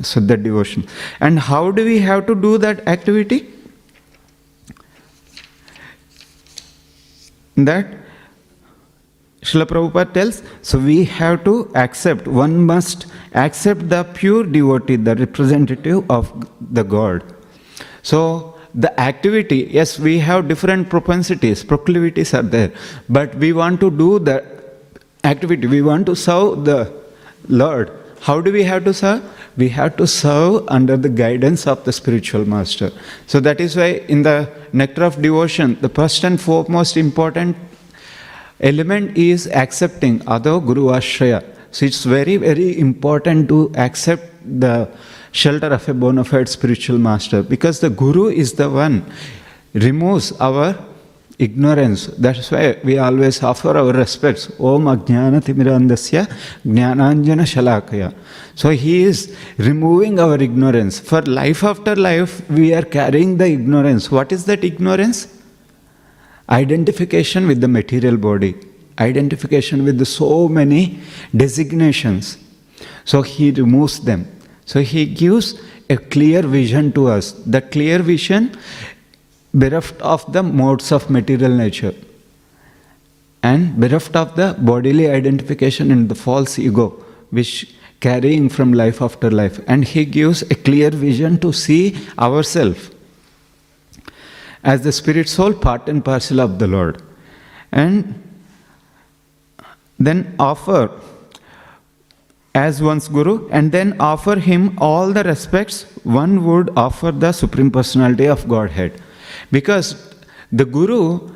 [0.04, 0.88] So that devotion.
[1.20, 3.50] And how do we have to do that activity?
[7.56, 7.88] That
[9.42, 15.16] Srila Prabhupada tells, so we have to accept, one must accept the pure devotee, the
[15.16, 17.24] representative of the God.
[18.04, 22.72] So the activity, yes, we have different propensities, proclivities are there,
[23.08, 24.46] but we want to do the
[25.24, 26.94] activity, we want to serve the
[27.48, 27.92] Lord.
[28.20, 29.24] How do we have to serve?
[29.60, 32.92] We have to serve under the guidance of the spiritual master.
[33.28, 37.58] So that is why in the nectar of devotion, the first and foremost important
[38.62, 41.44] element is accepting Ado Guru Ashraya.
[41.72, 44.24] So it's very, very important to accept
[44.62, 44.90] the
[45.32, 49.06] shelter of a bona fide spiritual master because the Guru is the one
[49.74, 50.74] removes our
[51.40, 52.08] ignorance.
[52.08, 54.50] That's why we always offer our respects.
[54.60, 56.28] Om Ajnana Timirandasya
[56.66, 58.14] Jnananjana Shalakaya.
[58.56, 61.00] So he is removing our ignorance.
[61.00, 64.12] For life after life, we are carrying the ignorance.
[64.12, 65.28] What is that ignorance?
[66.50, 68.56] Identification with the material body,
[69.00, 71.00] identification with so many
[71.36, 72.38] designations.
[73.06, 74.28] So he removes them.
[74.66, 75.60] So he gives
[75.90, 77.32] a clear vision to us.
[77.32, 78.58] The clear vision
[79.54, 81.96] bereft of the modes of material nature
[83.42, 86.90] and bereft of the bodily identification in the false ego
[87.32, 89.60] which carrying from life after life.
[89.68, 92.92] And he gives a clear vision to see ourselves
[94.64, 97.02] as the spirit soul part and parcel of the lord.
[97.72, 98.24] And
[99.98, 100.92] then offer
[102.56, 107.70] as one's guru and then offer him all the respects one would offer the supreme
[107.70, 109.00] personality of godhead
[109.52, 110.14] because
[110.52, 111.32] the Guru,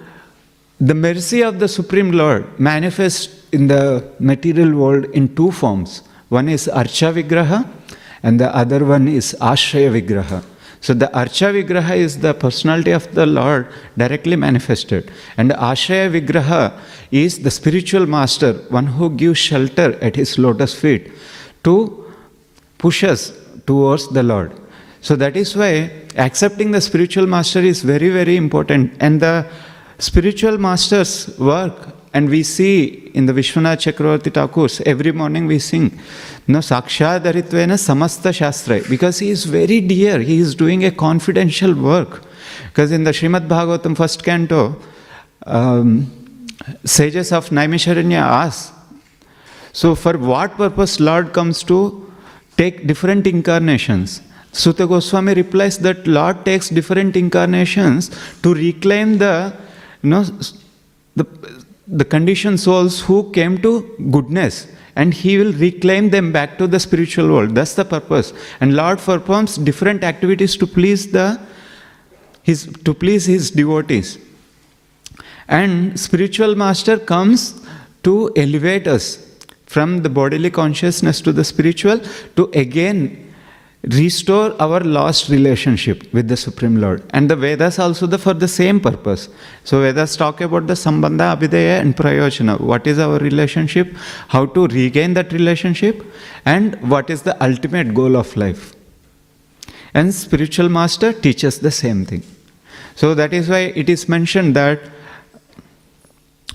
[0.80, 6.04] the mercy of the Supreme Lord manifests in the material world in two forms.
[6.30, 7.68] One is Archa Vigraha
[8.24, 10.44] and the other one is Ashraya Vigraha.
[10.82, 15.12] So the Archa Vigraha is the personality of the Lord directly manifested.
[15.38, 16.78] And Ashraya Vigraha
[17.12, 21.12] is the spiritual master, one who gives shelter at his lotus feet
[21.64, 22.14] to
[22.78, 23.32] push us
[23.66, 24.52] towards the Lord.
[25.04, 28.94] So that is why accepting the spiritual master is very, very important.
[29.02, 29.46] And the
[30.00, 36.00] spiritual master's work, and we see in the Vishwanath Chakravarti Thakur's, every morning we sing,
[36.48, 42.24] no Sakshadaritvena Samasta Shastra, because he is very dear, he is doing a confidential work.
[42.70, 44.82] Because in the Srimad Bhagavatam first canto,
[45.46, 46.10] um,
[46.86, 48.74] sages of Naimisharanya ask,
[49.74, 52.10] so for what purpose Lord comes to
[52.56, 54.22] take different incarnations?
[54.54, 58.10] Suta Goswami replies that Lord takes different incarnations
[58.44, 59.54] to reclaim the,
[60.04, 60.24] you know,
[61.16, 61.26] the,
[61.88, 63.82] the conditioned souls who came to
[64.12, 67.56] goodness and he will reclaim them back to the spiritual world.
[67.56, 68.32] That's the purpose.
[68.62, 71.40] And Lord performs different activities to please the
[72.44, 74.20] his to please his devotees.
[75.48, 77.62] And spiritual master comes
[78.04, 79.26] to elevate us
[79.66, 82.00] from the bodily consciousness to the spiritual
[82.36, 83.23] to again
[83.92, 87.04] restore our lost relationship with the Supreme Lord.
[87.10, 89.28] And the Vedas also the, for the same purpose.
[89.66, 92.62] So Vedas talk about the Sambandha, Abhidheya and Prayojana.
[92.62, 93.94] What is our relationship?
[94.30, 96.02] How to regain that relationship?
[96.46, 98.74] And what is the ultimate goal of life?
[99.94, 102.24] And spiritual master teaches the same thing.
[102.96, 104.80] So that is why it is mentioned that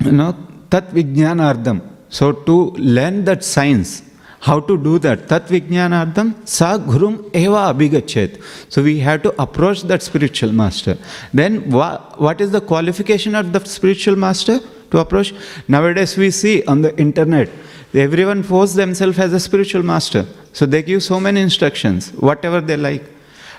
[0.01, 0.37] you know
[0.71, 1.83] tat vijnanardam.
[2.09, 4.03] So to learn that science,
[4.43, 8.39] how to do that तत्विज्ञानार्थम स गुरुम एव अभिगछेत
[8.71, 10.97] so we have to approach that spiritual master
[11.37, 14.61] then what is the qualification of the spiritual master
[14.93, 15.33] to approach
[15.89, 20.25] nowadays we see on the internet everyone forces them self as a spiritual master
[20.55, 22.13] so they give so many instructions
[22.45, 23.09] whatever they like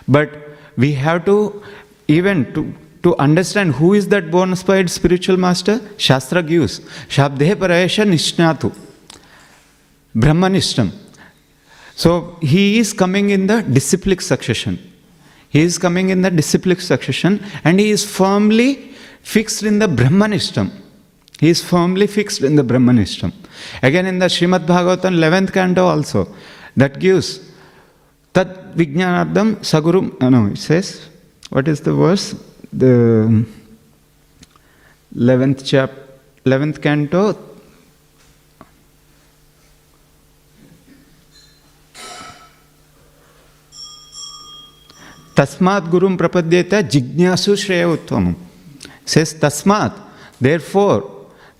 [0.09, 0.43] but
[0.79, 1.39] we have to
[2.09, 2.65] even to
[3.03, 8.71] to understand who is that bonafide spiritual master shastra gives शब्दे Paresh निष्णातु
[10.15, 10.91] Brahmanishtam.
[11.95, 14.79] So he is coming in the disciplic succession.
[15.49, 20.71] He is coming in the disciplic succession and he is firmly fixed in the Brahmanishtam.
[21.39, 23.33] He is firmly fixed in the Brahmanishtam.
[23.81, 26.33] Again in the Srimad Bhagavatam 11th canto also,
[26.75, 27.51] that gives
[28.33, 30.15] Tat Vijnanardam Sagurum.
[30.21, 31.09] Uh, no, it says,
[31.49, 32.35] what is the verse?
[32.71, 33.45] The
[35.15, 35.91] 11th chap,
[36.45, 37.33] 11th canto,
[45.39, 48.33] तस्मात् गुरुम प्रपद्येत जिज्ञासु श्रेयत्व
[49.07, 50.97] से तस्मात् therefore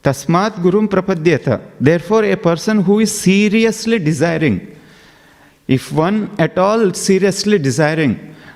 [0.04, 1.48] तस्मात् गुरुम प्रपद्येत।
[2.08, 4.60] Therefore a person who is seriously desiring
[5.70, 8.16] if one at all seriously desiring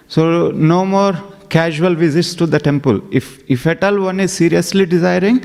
[0.09, 1.15] so no more
[1.51, 5.39] casual visits to the temple if if at all one is seriously desiring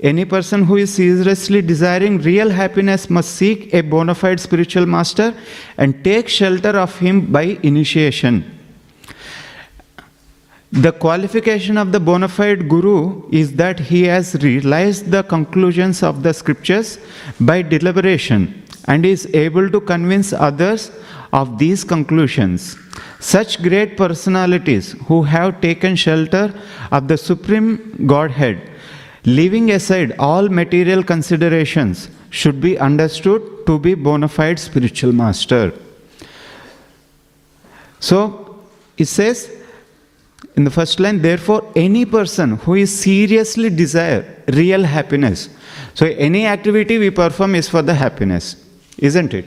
[0.00, 5.34] any person who is seriously desiring real happiness must seek a bonafide spiritual master
[5.80, 8.42] and take shelter of him by initiation
[10.72, 16.22] The qualification of the bona fide guru is that he has realized the conclusions of
[16.22, 16.98] the scriptures
[17.40, 20.92] by deliberation and is able to convince others
[21.32, 22.78] of these conclusions.
[23.18, 26.54] Such great personalities who have taken shelter
[26.92, 28.70] of the Supreme Godhead,
[29.24, 35.72] leaving aside all material considerations, should be understood to be bona fide spiritual master.
[37.98, 38.60] So
[38.96, 39.59] it says
[40.56, 45.48] in the first line, therefore, any person who is seriously desire real happiness.
[45.94, 48.56] So any activity we perform is for the happiness,
[48.98, 49.46] isn't it?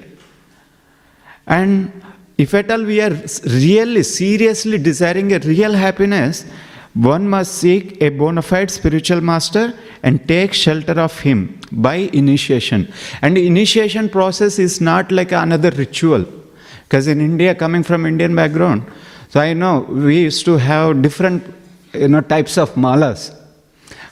[1.47, 1.91] And
[2.37, 3.15] if at all we are
[3.45, 6.45] really seriously desiring a real happiness,
[6.93, 9.73] one must seek a bona fide spiritual master
[10.03, 12.91] and take shelter of him by initiation.
[13.21, 16.25] And initiation process is not like another ritual.
[16.83, 18.83] Because in India, coming from Indian background,
[19.33, 21.43] so I know we used to have different
[21.91, 23.35] you know, types of malas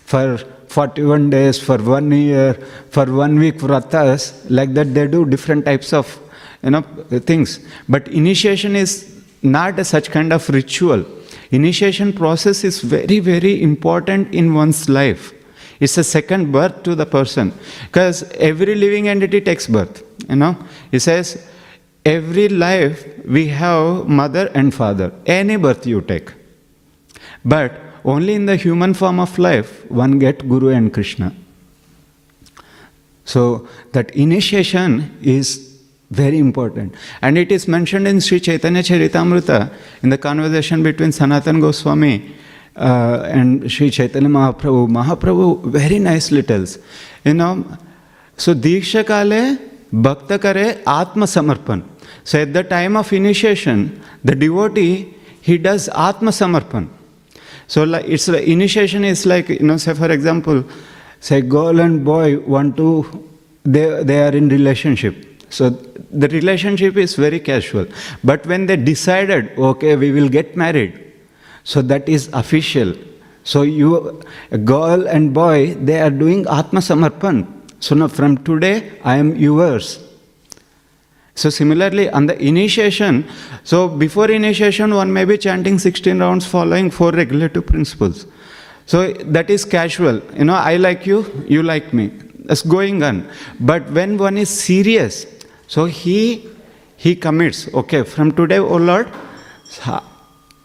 [0.04, 2.56] for 41 days, for one year,
[2.90, 6.20] for one week vratas, like that they do different types of
[6.64, 6.82] you know,
[7.20, 7.60] things.
[7.88, 11.06] But initiation is not a such kind of ritual.
[11.52, 15.34] Initiation process is very, very important in one's life.
[15.80, 17.54] It's a second birth to the person.
[17.86, 20.04] Because every living entity takes birth.
[20.28, 20.58] You know,
[20.92, 21.48] it says
[22.06, 26.32] every life we have mother and father, any birth you take.
[27.46, 27.74] But
[28.04, 31.36] only in the human form of life one get Guru and Krishna.
[33.26, 35.80] So that initiation is
[36.10, 36.96] very important.
[37.22, 39.72] And it is mentioned in Sri Chaitanya Charitamrita
[40.04, 42.36] in the conversation between Sanatan Goswami
[42.76, 44.90] uh, and Sri Chaitanya Mahaprabhu.
[44.90, 46.80] Mahaprabhu very nicely tells,
[47.24, 47.66] you know,
[48.36, 51.84] so Diksha Kale Bhakta Kare Atma Samarpan.
[52.24, 56.88] So at the time of initiation, the devotee, he does Atma Samarpan.
[57.68, 60.64] So it's like initiation is like, you know, say for example,
[61.20, 63.28] say girl and boy want to,
[63.64, 67.86] they, they are in relationship so the relationship is very casual.
[68.24, 71.14] But when they decided, okay, we will get married,
[71.64, 72.94] so that is official.
[73.44, 74.22] So you,
[74.64, 77.48] girl and boy, they are doing Atma Samarpan.
[77.82, 80.00] So now from today, I am yours.
[81.34, 83.28] So similarly, on the initiation,
[83.64, 88.28] so before initiation, one may be chanting 16 rounds following four regulative principles.
[88.86, 90.22] So that is casual.
[90.38, 92.12] You know, I like you, you like me.
[92.46, 93.28] That's going on.
[93.60, 95.26] But when one is serious,
[95.68, 96.48] so he
[96.98, 99.12] he commits, okay, from today, oh Lord,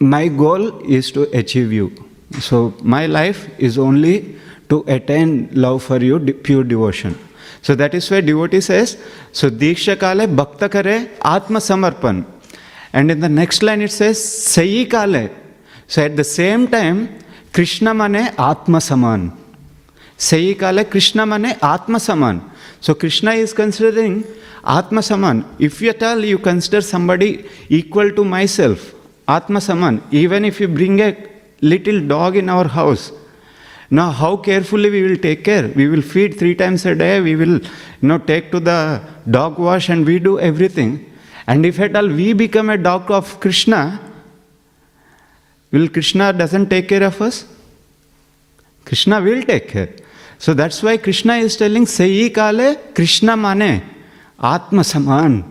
[0.01, 1.93] my goal is to achieve you.
[2.41, 4.37] So my life is only
[4.69, 7.17] to attain love for you, pure devotion.
[7.63, 8.97] So that is why devotee says,
[9.33, 12.25] so Diksha Kale Bhakta Kare Atma Samarpan.
[12.93, 15.31] And in the next line it says, Sayi Kale.
[15.87, 17.19] So at the same time,
[17.53, 19.33] Krishna Mane Atma Saman.
[20.17, 22.43] Sayi Kale Krishna Mane Atma Saman.
[22.81, 24.25] So Krishna is considering
[24.65, 25.45] Atma Saman.
[25.59, 28.95] If at all you consider somebody equal to myself,
[29.29, 31.17] Atma Saman, even if you bring a
[31.61, 33.13] little dog in our house,
[33.91, 35.69] now how carefully we will take care.
[35.69, 37.71] We will feed three times a day, we will you
[38.03, 41.13] know, take to the dog wash and we do everything.
[41.47, 44.01] And if at all we become a dog of Krishna,
[45.71, 47.47] will Krishna doesn't take care of us?
[48.85, 49.91] Krishna will take care.
[50.39, 53.83] So that's why Krishna is telling, Sayi Kale Krishna Mane.
[54.39, 55.45] Atma Saman.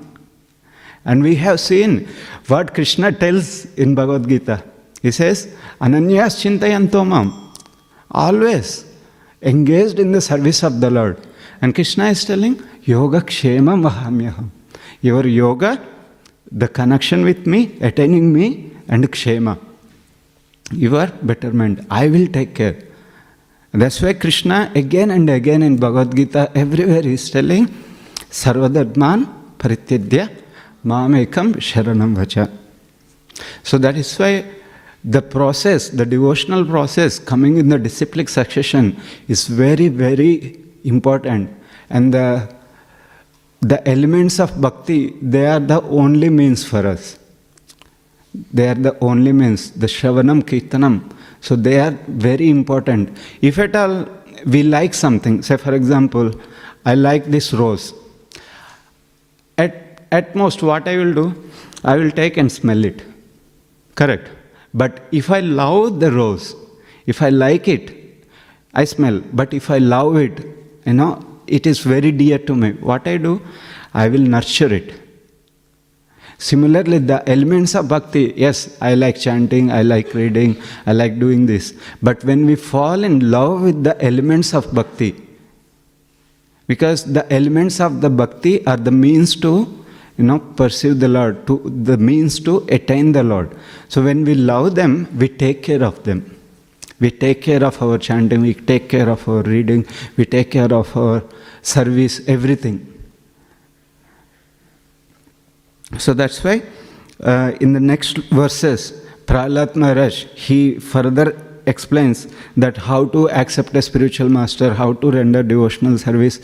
[1.05, 2.07] And we have seen
[2.47, 4.63] what Krishna tells in Bhagavad Gita.
[5.01, 7.44] He says, Ananyas Chintayantomam.
[8.11, 8.85] always
[9.41, 11.17] engaged in the service of the Lord.
[11.61, 14.49] And Krishna is telling, Yoga Kshema Vahamyaham.
[15.01, 15.81] Your yoga,
[16.51, 19.57] the connection with me, attaining me, and Kshema.
[20.71, 21.85] Your betterment.
[21.89, 22.77] I will take care.
[23.71, 27.67] That's why Krishna again and again in Bhagavad Gita, everywhere is telling,
[28.29, 29.27] Sarvadharman
[29.57, 30.29] Parityajya
[30.85, 32.49] Mamekam Sharanam Vacha.
[33.63, 34.45] So that is why
[35.05, 41.51] the process, the devotional process coming in the disciplic succession is very, very important.
[41.91, 42.51] And the,
[43.61, 47.19] the elements of bhakti, they are the only means for us.
[48.51, 51.11] They are the only means, the Shravanam, Kirtanam.
[51.39, 53.15] So they are very important.
[53.41, 54.07] If at all
[54.47, 56.31] we like something, say for example,
[56.83, 57.93] I like this rose.
[59.57, 61.51] At at most, what I will do,
[61.83, 63.03] I will take and smell it.
[63.95, 64.29] Correct.
[64.81, 66.53] But if I love the rose,
[67.05, 68.27] if I like it,
[68.73, 69.21] I smell.
[69.31, 70.45] But if I love it,
[70.85, 72.73] you know, it is very dear to me.
[72.73, 73.41] What I do,
[73.93, 74.93] I will nurture it.
[76.37, 81.45] Similarly, the elements of bhakti, yes, I like chanting, I like reading, I like doing
[81.45, 81.73] this.
[82.03, 85.15] But when we fall in love with the elements of bhakti,
[86.67, 89.84] because the elements of the bhakti are the means to
[90.17, 93.55] you know perceive the lord to the means to attain the lord.
[93.89, 96.31] So when we love them we take care of them.
[96.99, 99.85] We take care of our chanting we take care of our reading
[100.17, 101.23] we take care of our
[101.61, 102.91] service everything.
[105.97, 106.63] So that's why
[107.21, 113.81] uh, in the next verses, Prahlad Maharaj, he further explains that how to accept a
[113.81, 116.39] spiritual master, how to render devotional service.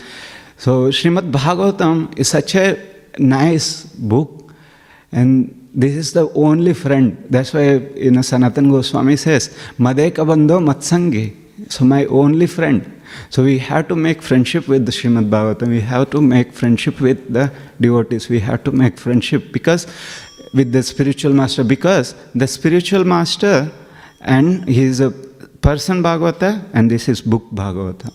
[0.58, 2.78] So Srimad Bhagavatam is such a
[3.18, 4.54] nice book
[5.12, 7.26] and this is the only friend.
[7.30, 11.38] That's why you know, Sanatan Goswami says, Madeka Bandho Matsangi.
[11.72, 13.02] So my only friend.
[13.30, 15.70] So we have to make friendship with the Srimad Bhagavatam.
[15.70, 18.30] We have to make friendship with the devotees.
[18.30, 19.88] We have to make friendship because
[20.54, 23.72] with the spiritual master because the spiritual master
[24.22, 28.12] and he is a person Bhagavata and this is book Bhagavata.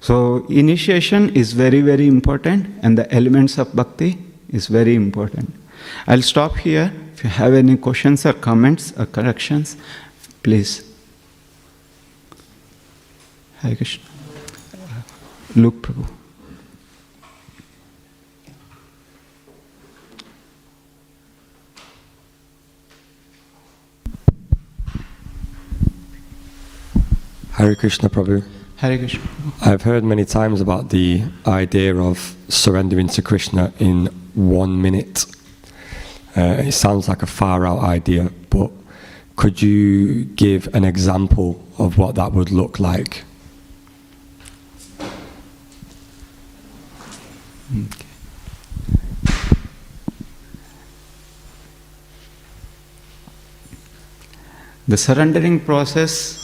[0.00, 5.52] So initiation is very very important and the elements of bhakti is very important.
[6.06, 6.92] I'll stop here.
[7.14, 9.76] If you have any questions or comments or corrections,
[10.42, 10.82] please.
[13.58, 14.04] Hare Krishna.
[15.54, 16.06] Luke Prabhu.
[27.52, 28.59] Hare Krishna Prabhu.
[28.80, 29.20] Hare Krishna.
[29.60, 35.26] I've heard many times about the idea of surrendering to Krishna in one minute.
[36.34, 38.70] Uh, it sounds like a far out idea, but
[39.36, 43.24] could you give an example of what that would look like?
[54.88, 56.39] The surrendering process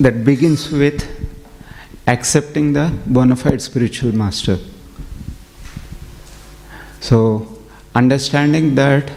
[0.00, 1.06] that begins with
[2.06, 4.58] accepting the bona fide spiritual master.
[7.00, 7.58] So,
[7.94, 9.10] understanding that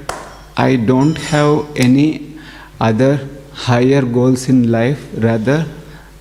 [0.57, 2.37] I don't have any
[2.79, 5.65] other higher goals in life rather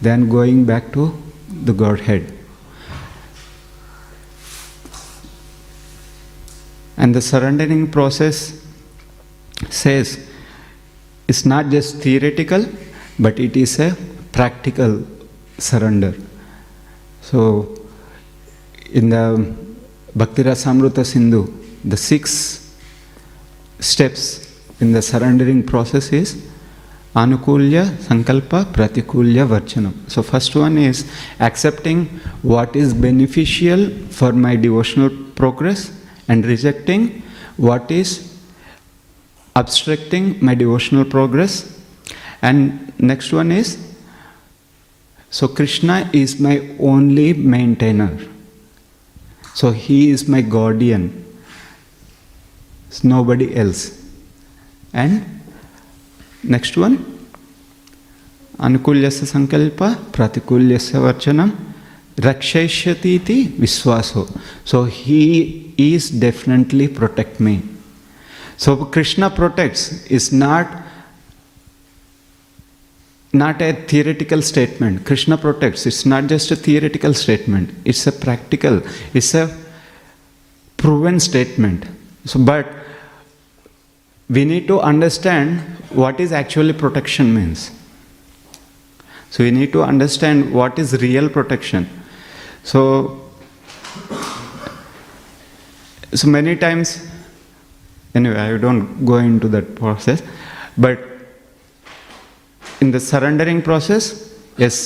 [0.01, 1.13] than going back to
[1.49, 2.33] the Godhead.
[6.97, 8.65] And the surrendering process
[9.71, 10.29] says
[11.27, 12.67] it's not just theoretical,
[13.19, 13.97] but it is a
[14.33, 15.07] practical
[15.59, 16.15] surrender.
[17.21, 17.79] So,
[18.91, 19.55] in the
[20.15, 21.53] Bhakti Rasamrita Sindhu,
[21.85, 22.75] the six
[23.79, 26.49] steps in the surrendering process is
[27.15, 29.93] Anukulya, Sankalpa, Pratikulya, Varchanam.
[30.11, 31.11] So, first one is
[31.41, 32.07] accepting
[32.43, 35.93] what is beneficial for my devotional progress
[36.29, 37.23] and rejecting
[37.57, 38.33] what is
[39.55, 41.79] obstructing my devotional progress.
[42.41, 43.92] And next one is
[45.33, 48.19] so Krishna is my only maintainer.
[49.55, 51.25] So he is my guardian.
[53.03, 53.99] Nobody else.
[54.93, 55.25] And
[56.45, 56.99] next one
[58.59, 61.57] Anukulyasya sankalpa pratikulyasya varchanam
[62.17, 64.29] rakshaishyati viswaso.
[64.67, 67.63] So he is definitely protect me.
[68.59, 70.82] So Krishna protects is not
[73.33, 75.07] not a theoretical statement.
[75.07, 75.87] Krishna protects.
[75.87, 77.71] It's not just a theoretical statement.
[77.85, 78.83] It's a practical.
[79.15, 79.57] It's a
[80.77, 81.87] proven statement.
[82.27, 82.67] So, but
[84.29, 85.61] we need to understand
[85.91, 87.71] what is actually protection means.
[89.31, 91.89] So we need to understand what is real protection.
[92.65, 93.31] So,
[96.13, 97.09] so many times,
[98.15, 100.23] anyway, I don't go into that process,
[100.77, 101.12] but
[102.83, 104.05] in the surrendering process,
[104.57, 104.77] yes,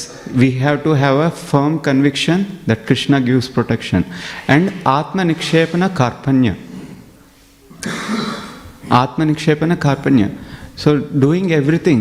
[0.40, 4.04] we have to have a firm conviction that Krishna gives protection.
[4.48, 6.54] And Atma Nikshepana Karpanya.
[8.90, 10.28] Atma Nikshepana Karpanya.
[10.76, 12.00] So, doing everything,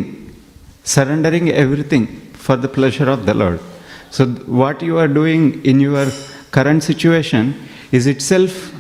[0.83, 2.07] surrendering everything
[2.45, 3.61] for the pleasure of the Lord.
[4.11, 4.25] So,
[4.61, 6.07] what you are doing in your
[6.51, 7.53] current situation
[7.93, 8.73] is itself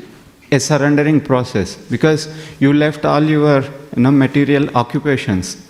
[0.51, 2.27] a surrendering process because
[2.59, 5.64] you left all your you know, material occupations.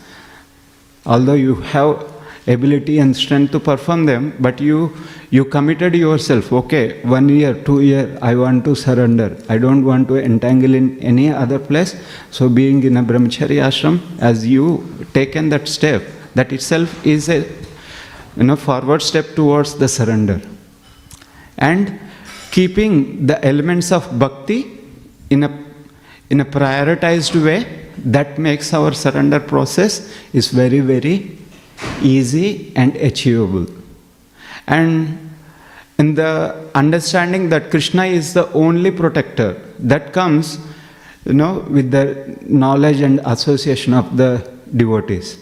[1.06, 2.12] Although you have
[2.48, 4.96] ability and strength to perform them, but you
[5.32, 6.52] you committed yourself.
[6.54, 9.36] Okay, one year, two year, I want to surrender.
[9.50, 11.96] I don't want to entangle in any other place.
[12.32, 16.04] So, being in a brahmachari ashram, as you taken that step,
[16.36, 17.40] that itself is a
[18.38, 20.42] you know forward step towards the surrender,
[21.58, 22.00] and
[22.52, 24.80] keeping the elements of bhakti
[25.30, 25.65] in a
[26.30, 31.38] in a prioritized way that makes our surrender process is very very
[32.02, 33.68] easy and achievable.
[34.68, 35.26] And
[35.98, 40.58] in the understanding that krishna is the only protector that comes
[41.26, 44.32] you know with the knowledge and association of the
[44.76, 45.38] devotees.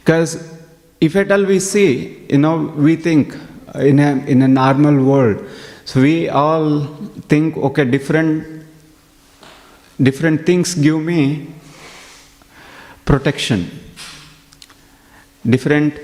[0.00, 0.58] Because
[1.00, 3.36] if at all we see you know we think
[3.74, 5.44] in a in a normal world
[5.84, 6.86] so we all
[7.28, 8.51] think okay different
[10.00, 11.48] different things give me
[13.04, 13.70] protection.
[15.44, 15.98] Different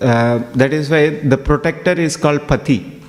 [0.00, 3.00] uh, that is why the protector is called pati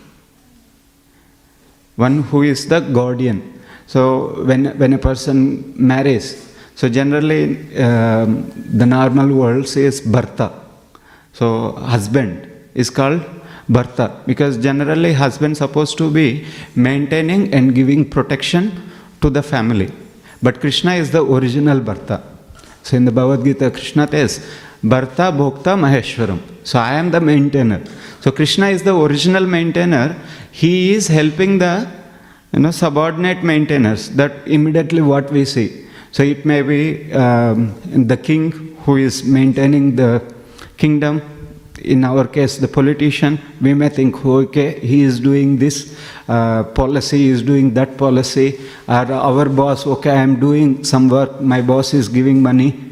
[1.95, 3.59] one who is the guardian.
[3.85, 7.43] So when when a person marries so generally
[7.77, 10.51] um, the normal world says bharta
[11.33, 13.21] so husband is called
[13.69, 16.45] bharta because generally husband supposed to be
[16.75, 18.71] maintaining and giving protection
[19.21, 19.89] to the family
[20.41, 22.21] but krishna is the original bharta.
[22.83, 24.39] So in the bhagavad gita krishna says
[24.83, 26.39] bharta bhokta maheshwaram.
[26.63, 27.81] So i am the maintainer.
[28.21, 30.15] So krishna is the original maintainer.
[30.51, 31.87] He is helping the
[32.53, 35.87] you know subordinate maintainers that immediately what we see.
[36.11, 37.73] So it may be um,
[38.07, 40.21] the king who is maintaining the
[40.77, 41.21] kingdom
[41.83, 47.17] in our case the politician we may think okay he is doing this uh, policy
[47.17, 51.61] he is doing that policy or our boss okay i am doing some work my
[51.61, 52.87] boss is giving money.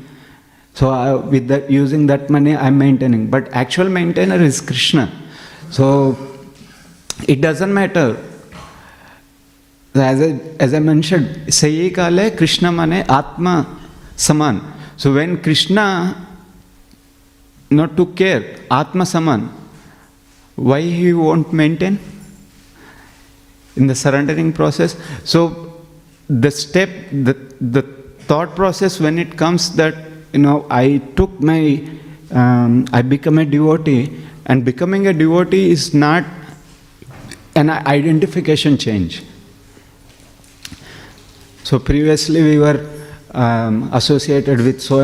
[0.73, 3.29] So uh, with that using that money i'm maintaining.
[3.29, 5.11] But actual maintainer is krishna.
[5.71, 6.17] So
[7.27, 8.17] it doesn't matter.
[9.95, 13.79] As I, as I mentioned, Sayi Kale Krishna mane Atma
[14.15, 14.61] Saman.
[14.97, 16.28] So when Krishna
[17.70, 19.49] not to care, Atma Saman,
[20.55, 21.99] why he won't maintain?
[23.76, 24.97] In the surrendering process.
[25.24, 25.84] So
[26.28, 27.84] the step, the, the
[28.20, 29.95] thought process when it comes that,
[30.34, 31.88] you know, I took my,
[32.32, 36.26] um, I become a devotee, and becoming a devotee is not
[37.55, 39.24] an identification change.
[41.63, 42.98] So previously we were
[43.32, 44.99] um, associated with so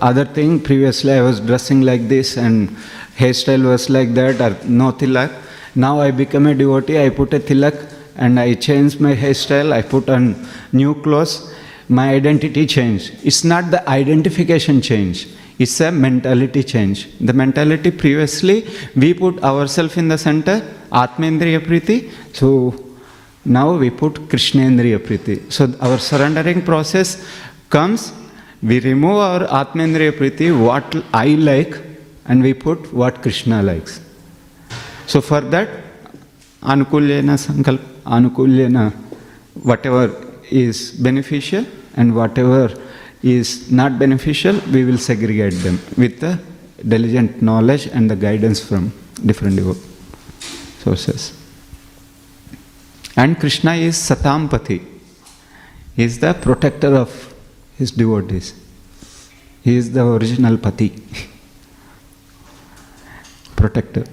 [0.00, 0.60] other thing.
[0.60, 2.68] Previously I was dressing like this and
[3.16, 5.32] hairstyle was like that or no tilak.
[5.74, 7.02] Now I become a devotee.
[7.02, 7.76] I put a tilak
[8.16, 9.72] and I change my hairstyle.
[9.72, 11.52] I put on new clothes.
[11.88, 13.12] My identity change.
[13.24, 15.28] It's not the identification change.
[15.58, 17.08] It's a mentality change.
[17.18, 18.66] The mentality previously
[18.96, 20.60] we put ourselves in the center,
[20.90, 22.10] Atmendriya Priti.
[22.32, 22.74] So
[23.44, 25.52] now we put Krishnendriya Priti.
[25.52, 27.26] So our surrendering process
[27.70, 28.12] comes,
[28.62, 31.74] we remove our Atmendriya Priti, what I like,
[32.26, 34.00] and we put what Krishna likes.
[35.06, 35.68] So for that,
[36.62, 38.92] Anukulyena Sankalp, Anukulyena,
[39.62, 40.04] whatever
[40.50, 41.64] is beneficial
[41.96, 42.76] and whatever
[43.22, 46.38] is not beneficial, we will segregate them with the
[46.86, 48.92] diligent knowledge and the guidance from
[49.24, 49.58] different
[50.78, 51.32] sources.
[53.16, 54.84] And Krishna is Satampati.
[55.96, 57.29] He is the protector of
[57.80, 58.52] his devotees.
[59.62, 60.88] He is the original Pati.
[63.60, 64.04] protector.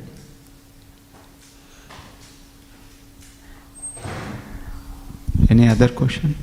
[5.49, 6.36] Any other question?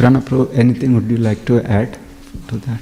[0.00, 1.98] Pranapro, anything would you like to add
[2.48, 2.80] to that?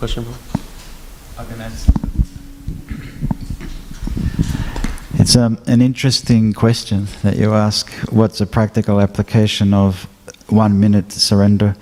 [0.00, 1.99] question, Paul?
[5.20, 7.92] It's um, an interesting question that you ask.
[8.10, 10.08] What's a practical application of
[10.48, 11.76] one minute surrender?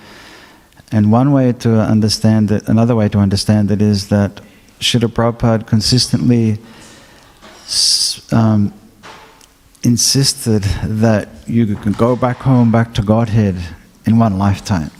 [0.91, 4.41] And one way to understand it, another way to understand it is that
[4.81, 6.57] Srila Prabhupada consistently
[8.37, 8.73] um,
[9.83, 13.55] insisted that you can go back home, back to Godhead
[14.05, 14.91] in one lifetime.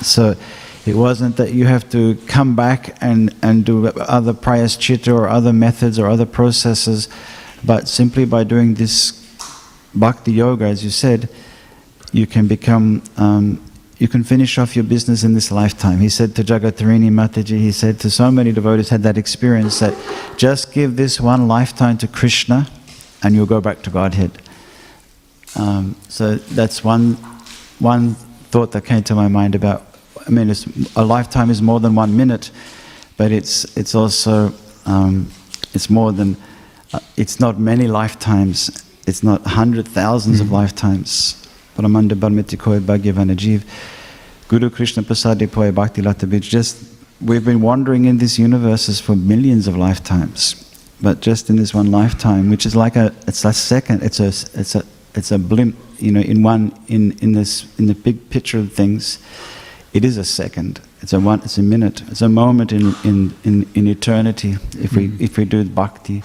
[0.00, 0.36] So
[0.86, 5.52] it wasn't that you have to come back and, and do other prayaschita or other
[5.52, 7.08] methods or other processes,
[7.64, 9.20] but simply by doing this
[9.94, 11.28] bhakti yoga, as you said,
[12.12, 13.62] you can become, um,
[13.98, 15.98] you can finish off your business in this lifetime.
[15.98, 19.94] He said to Jagatarini Mataji, he said to so many devotees had that experience that
[20.36, 22.66] just give this one lifetime to Krishna
[23.22, 24.30] and you'll go back to Godhead.
[25.56, 27.14] Um, so that's one
[27.80, 28.14] one
[28.50, 29.86] thought that came to my mind about.
[30.26, 30.52] I mean,
[30.96, 32.50] a lifetime is more than one minute,
[33.16, 34.52] but it's it's also
[34.86, 35.30] um,
[35.74, 36.36] it's more than
[36.92, 38.84] uh, it's not many lifetimes.
[39.06, 41.46] It's not hundred thousands of lifetimes.
[41.76, 42.80] Paramanda Barmiti Koi
[44.48, 46.40] Guru Krishna Pasadipoy Bhakti Lata Bij.
[46.40, 46.84] Just
[47.20, 50.54] we've been wandering in these universes for millions of lifetimes,
[51.00, 54.02] but just in this one lifetime, which is like a it's a second.
[54.02, 54.28] It's a
[54.58, 54.84] it's a
[55.14, 55.76] it's a blimp.
[55.98, 59.18] You know, in one in in this in the big picture of things,
[59.92, 60.80] it is a second.
[61.02, 61.40] It's a one.
[61.44, 62.02] It's a minute.
[62.10, 64.56] It's a moment in in in, in eternity.
[64.78, 66.22] If we if we do bhakti,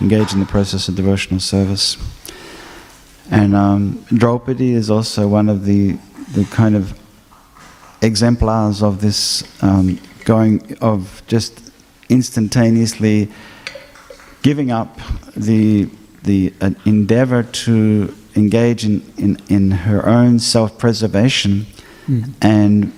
[0.00, 1.96] engage in the process of devotional service.
[3.30, 5.98] And um, Draupadi is also one of the,
[6.32, 6.98] the kind of
[8.00, 11.72] exemplars of this um, going, of just
[12.08, 13.28] instantaneously
[14.42, 14.98] giving up
[15.36, 15.88] the,
[16.22, 21.66] the uh, endeavor to engage in, in, in her own self preservation
[22.40, 22.92] and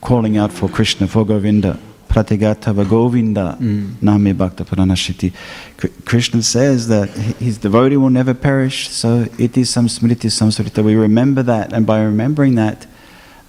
[0.00, 1.78] calling out for Krishna, for Govinda.
[2.14, 3.56] Pratigatava Govinda
[4.00, 5.32] Name Bhakta Pranashiti.
[5.76, 7.08] Kr- Krishna says that
[7.40, 10.84] his devotee will never perish, so it is some smriti, samsrita.
[10.84, 12.86] We remember that, and by remembering that,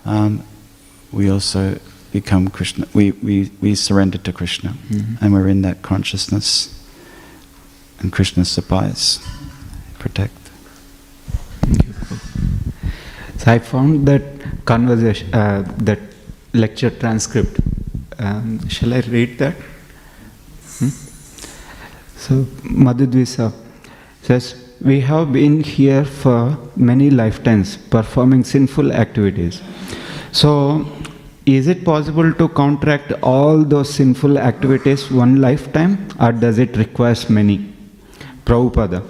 [0.03, 0.43] um,
[1.11, 1.77] we also
[2.11, 2.87] become Krishna.
[2.93, 4.73] We, we, we surrender to Krishna,
[5.21, 6.71] and we're in that consciousness.
[7.99, 9.19] And Krishna supplies,
[9.99, 10.33] protect.
[13.37, 14.23] So I found that
[14.65, 15.99] conversation, uh, that
[16.53, 17.59] lecture transcript.
[18.17, 19.55] Um, shall I read that?
[20.79, 20.89] Hmm?
[22.17, 23.53] So Madhudvisa
[24.21, 29.61] says, We have been here for many lifetimes performing sinful activities.
[30.31, 30.85] So,
[31.45, 37.15] is it possible to contract all those sinful activities one lifetime or does it require
[37.29, 37.73] many?
[38.45, 39.03] Prabhupada.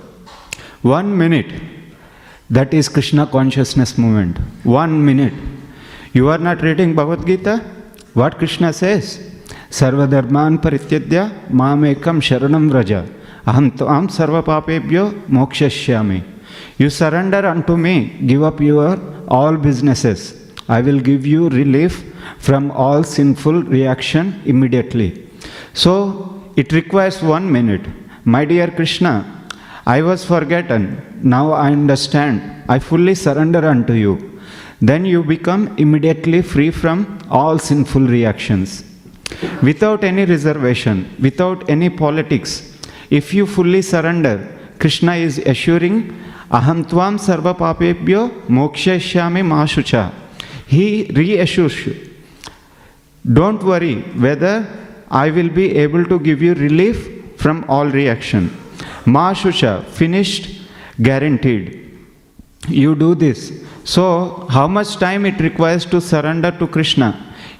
[0.81, 1.51] One minute.
[2.49, 4.37] That is Krishna consciousness movement.
[4.63, 5.33] One minute.
[6.13, 7.74] You are not reading Bhagavad Gita?
[8.15, 9.19] What Krishna says?
[9.69, 13.01] "Sarva Sarvadharman parityajya mamekam sharanam vraja.
[13.45, 16.23] Aham tvam sarva papebhyo mokshashyami.
[16.77, 17.95] You surrender unto me,
[18.25, 18.97] give up your
[19.27, 20.21] all businesses.
[20.67, 22.03] I will give you relief
[22.39, 25.09] from all sinful reaction immediately.
[25.73, 25.93] So
[26.55, 27.85] it requires one minute.
[28.23, 29.13] My dear Krishna,
[29.85, 30.83] I was forgotten.
[31.21, 32.41] Now I understand.
[32.67, 34.34] I fully surrender unto you.
[34.81, 38.83] Then you become immediately free from all sinful reactions.
[39.63, 42.77] Without any reservation, without any politics,
[43.09, 44.35] if you fully surrender,
[44.79, 46.21] Krishna is assuring,
[46.51, 50.13] Aham tvam sarva papebhyo mokshashyami mashucha.
[50.67, 52.09] He reassures you.
[53.31, 54.67] Don't worry whether
[55.09, 58.49] I will be able to give you relief from all reaction.
[59.05, 60.61] Mashucha, finished,
[61.01, 61.97] guaranteed.
[62.67, 63.51] You do this.
[63.85, 67.09] So, how much time it requires to surrender to Krishna?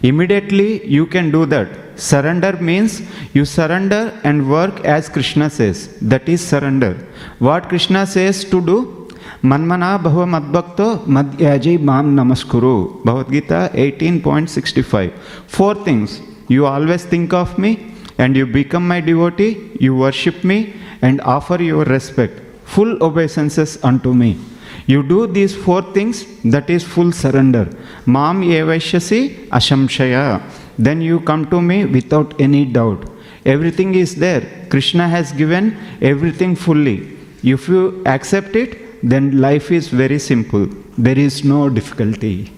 [0.01, 1.67] Immediately you can do that.
[1.95, 3.03] Surrender means
[3.33, 5.97] you surrender and work as Krishna says.
[6.01, 6.93] That is surrender.
[7.37, 8.77] What Krishna says to do?
[9.43, 13.03] Manmana bhava madbhakto madhyaji mam namaskuru.
[13.05, 15.13] Bhagavad Gita 18.65.
[15.45, 16.21] Four things.
[16.47, 20.73] You always think of me and you become my devotee, you worship me
[21.03, 22.41] and offer your respect.
[22.65, 24.37] Full obeisances unto me.
[24.87, 27.69] You do these four things, that is full surrender.
[28.05, 30.41] Mam evaishyasi ashamshaya.
[30.77, 33.09] Then you come to me without any doubt.
[33.45, 34.43] Everything is there.
[34.69, 37.17] Krishna has given everything fully.
[37.43, 40.67] If you accept it, then life is very simple.
[40.97, 42.51] There is no difficulty.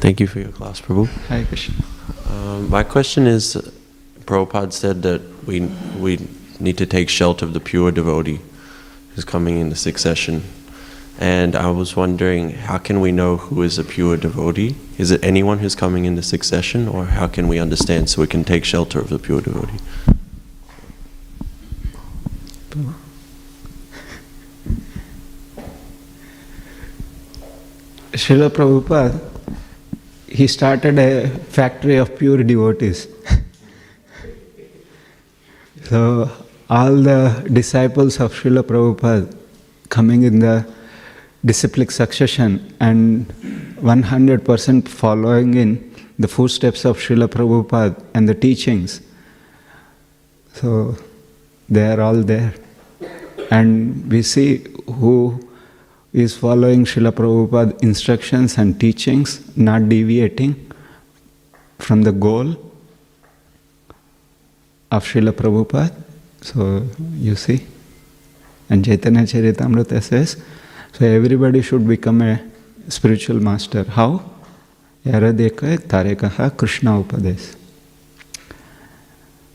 [0.00, 1.06] Thank you for your class, Prabhu.
[1.28, 1.74] Hare Krishna.
[2.30, 3.56] Um, my question is,
[4.30, 5.60] Prabhupada said that we
[5.98, 6.28] we
[6.60, 8.38] need to take shelter of the pure devotee
[9.12, 10.44] who's coming in the succession.
[11.18, 14.76] And I was wondering, how can we know who is a pure devotee?
[14.98, 18.28] Is it anyone who's coming in the succession, or how can we understand so we
[18.28, 19.80] can take shelter of the pure devotee?
[28.12, 29.18] Srila Prabhupada,
[30.28, 31.28] he started a
[31.58, 33.08] factory of pure devotees.
[35.90, 36.30] so,
[36.68, 39.36] all the disciples of Srila Prabhupada
[39.88, 40.64] coming in the
[41.44, 43.26] disciplic succession and
[43.78, 49.00] 100% following in the footsteps of Srila Prabhupada and the teachings.
[50.52, 50.96] So,
[51.68, 52.54] they are all there.
[53.50, 55.50] And we see who
[56.12, 60.72] is following Srila Prabhupada instructions and teachings, not deviating
[61.80, 62.69] from the goal.
[64.90, 65.94] Of Srila Prabhupada.
[66.42, 67.66] So you see,
[68.68, 70.36] and Chaitanya Charitamrita says,
[70.92, 72.40] so everybody should become a
[72.88, 73.84] spiritual master.
[73.84, 74.24] How?
[75.04, 77.56] Yaradeka Tarekaha Krishna Upades.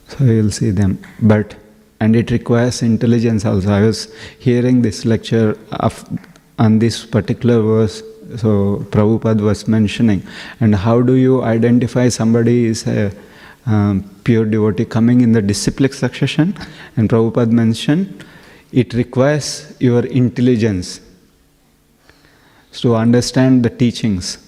[0.08, 0.98] So you'll see them.
[1.20, 1.56] But
[2.00, 3.72] and it requires intelligence also.
[3.72, 6.04] I was hearing this lecture of,
[6.58, 8.02] on this particular verse.
[8.36, 10.22] So Prabhupada was mentioning,
[10.60, 13.12] and how do you identify somebody is a
[13.66, 16.54] um, pure devotee coming in the disciplic succession?
[16.96, 18.24] And Prabhupada mentioned
[18.72, 19.48] it requires
[19.78, 21.00] your intelligence
[22.82, 24.38] to understand the teachings.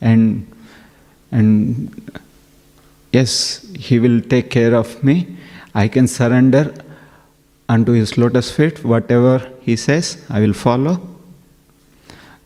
[0.00, 0.46] And
[1.32, 2.12] and
[3.12, 5.16] yes he will take care of me.
[5.74, 6.64] I can surrender
[7.68, 8.84] unto his lotus feet.
[8.84, 10.96] Whatever he says i will follow.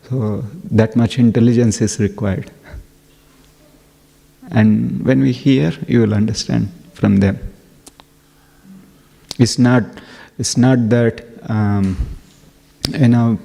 [0.09, 2.49] So that much intelligence is required
[4.51, 7.39] and when we hear you will understand from them.
[9.39, 9.83] It's not
[10.39, 11.97] it's not that um,
[12.89, 13.39] you know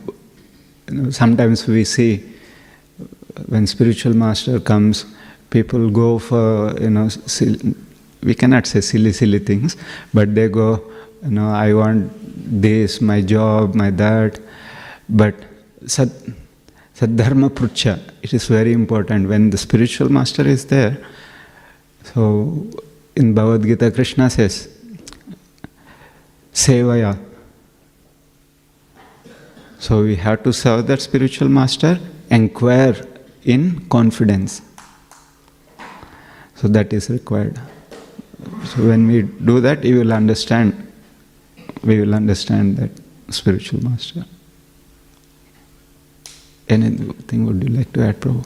[0.88, 2.22] you know, sometimes we see
[3.48, 5.06] when spiritual master comes,
[5.50, 7.60] people go for you know sil-
[8.22, 9.76] we cannot say silly silly things,
[10.14, 10.80] but they go
[11.24, 12.12] you know I want
[12.62, 14.40] this, my job, my that,
[15.08, 15.34] but
[16.94, 20.96] sadharma prucha it is very important when the spiritual master is there.
[22.04, 22.66] So
[23.16, 24.68] in Bhagavad Gita, Krishna says,
[26.52, 27.18] Sevaya.
[29.78, 31.98] So we have to serve that spiritual master,
[32.30, 32.96] inquire
[33.44, 34.62] in confidence.
[36.54, 37.58] So that is required.
[38.66, 40.92] So when we do that, you will understand.
[41.82, 42.90] We will understand that
[43.34, 44.24] spiritual master.
[46.68, 48.44] Anything would you like to add, Prabhu?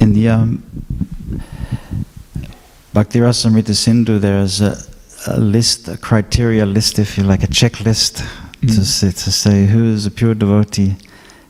[0.00, 0.62] In the um,
[2.92, 4.76] Bhakti Rasamrita Sindhu, there is a,
[5.26, 8.24] a list, a criteria list, if you like, a checklist to,
[8.66, 8.84] Mm.
[8.84, 10.96] say, to say who is a pure devotee.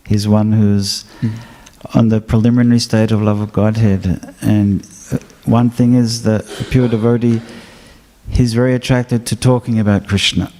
[0.06, 1.04] He's one who's
[1.94, 4.34] on the preliminary state of love of Godhead.
[4.42, 4.84] And
[5.46, 7.40] one thing is that a pure devotee,
[8.30, 10.50] he's very attracted to talking about Krishna.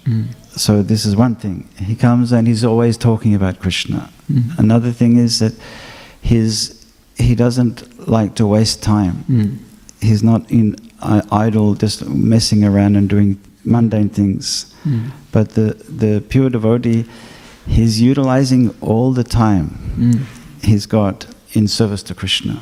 [0.56, 1.68] So this is one thing.
[1.78, 4.08] He comes and he's always talking about Krishna.
[4.32, 4.58] Mhm.
[4.58, 5.52] Another thing is that
[6.22, 6.72] his
[7.18, 9.24] he doesn't like to waste time.
[9.30, 9.56] Mm.
[10.00, 14.66] He's not in uh, idle, just messing around and doing mundane things.
[14.84, 15.10] Mm.
[15.32, 17.04] But the the pure devotee,
[17.66, 19.66] he's utilizing all the time
[19.98, 20.20] Mm.
[20.62, 22.60] he's got in service to Krishna.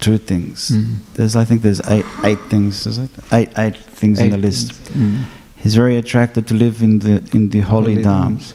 [0.00, 0.70] Two things.
[0.70, 0.96] Mm.
[1.14, 2.86] There's I think there's eight eight things.
[2.86, 4.72] Is it eight eight things in the list?
[4.92, 5.24] Mm.
[5.56, 8.04] He's very attracted to live in the in the holy, Holy.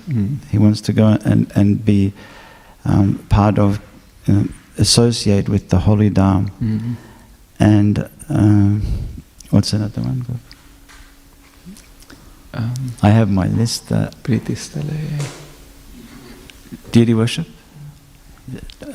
[0.08, 0.46] Mm.
[0.52, 2.14] He wants to go and and be
[2.86, 3.80] um, part of,
[4.28, 6.52] um, associate with the holy dham.
[6.62, 6.96] Mm.
[7.60, 8.82] And um,
[9.50, 10.26] what's another one?
[12.54, 13.92] Um, I have my list.
[13.92, 14.12] Uh,
[14.56, 14.84] Stale.
[16.92, 17.48] deity worship.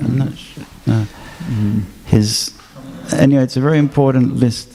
[0.01, 0.65] I'm not sure.
[0.87, 1.07] No.
[1.39, 1.83] Mm.
[2.07, 2.53] His
[3.13, 4.75] anyway, it's a very important list.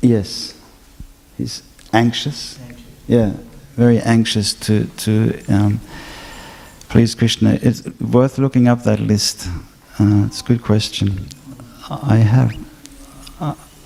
[0.00, 0.58] Yes,
[1.38, 2.58] he's anxious.
[3.06, 3.34] Yeah,
[3.76, 5.80] very anxious to to um,
[6.88, 7.58] please Krishna.
[7.62, 9.48] It's worth looking up that list.
[10.00, 11.28] Uh, it's a good question.
[11.88, 12.52] I have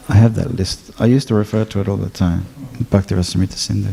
[0.09, 0.91] I have that list.
[0.99, 2.47] I used to refer to it all the time.
[2.91, 3.93] Bhakti Rasamrita Sindhu.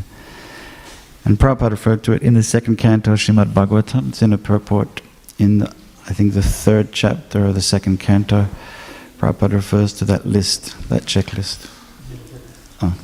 [1.26, 4.10] And Prabhupada referred to it in the second canto of Srimad Bhagavatam.
[4.10, 5.02] It's in a purport
[5.40, 5.74] in, the,
[6.06, 8.48] I think, the third chapter of the second canto.
[9.18, 11.70] Prabhupada refers to that list, that checklist.
[12.82, 12.98] Oh,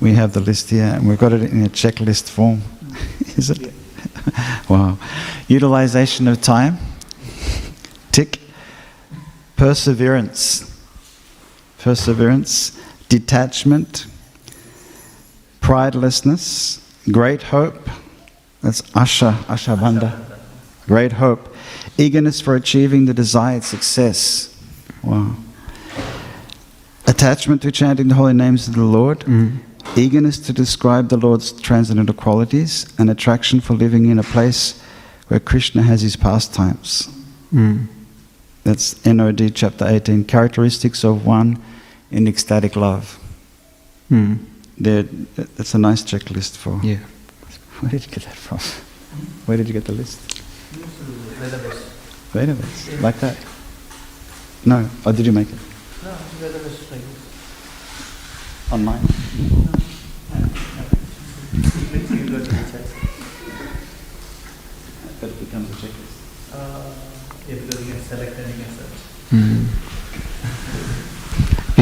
[0.00, 2.60] we have the list here, and we've got it in a checklist form.
[3.36, 3.72] Is it?
[4.68, 4.98] wow.
[5.48, 6.76] Utilization of time.
[8.10, 8.38] Tick.
[9.56, 10.78] Perseverance.
[11.78, 12.78] Perseverance.
[13.08, 14.06] Detachment.
[15.62, 16.81] Pridelessness.
[17.10, 17.88] Great hope.
[18.62, 20.38] That's Asha, Asha Bandha.
[20.86, 21.54] Great hope.
[21.98, 24.56] Eagerness for achieving the desired success.
[25.02, 25.34] Wow.
[27.06, 29.20] Attachment to chanting the holy names of the Lord.
[29.20, 29.58] Mm.
[29.96, 32.92] Eagerness to describe the Lord's transcendental qualities.
[32.98, 34.80] And attraction for living in a place
[35.26, 37.08] where Krishna has his pastimes.
[37.52, 37.88] Mm.
[38.62, 40.24] That's NOD chapter 18.
[40.24, 41.60] Characteristics of one
[42.12, 43.18] in ecstatic love.
[44.10, 44.38] Mm.
[44.78, 45.02] There,
[45.56, 46.80] that's a nice checklist for.
[46.82, 46.98] Yeah.
[47.80, 48.58] Where did you get that from?
[49.46, 50.18] Where did you get the list?
[52.32, 53.00] Database.
[53.00, 53.36] Like that?
[54.64, 54.88] No.
[55.04, 55.58] Or did you make it?
[56.02, 56.10] No,
[56.40, 58.72] database like this.
[58.72, 59.02] Online?
[65.20, 66.16] That becomes a checklist.
[67.48, 69.81] Yeah, because you can select and you can search.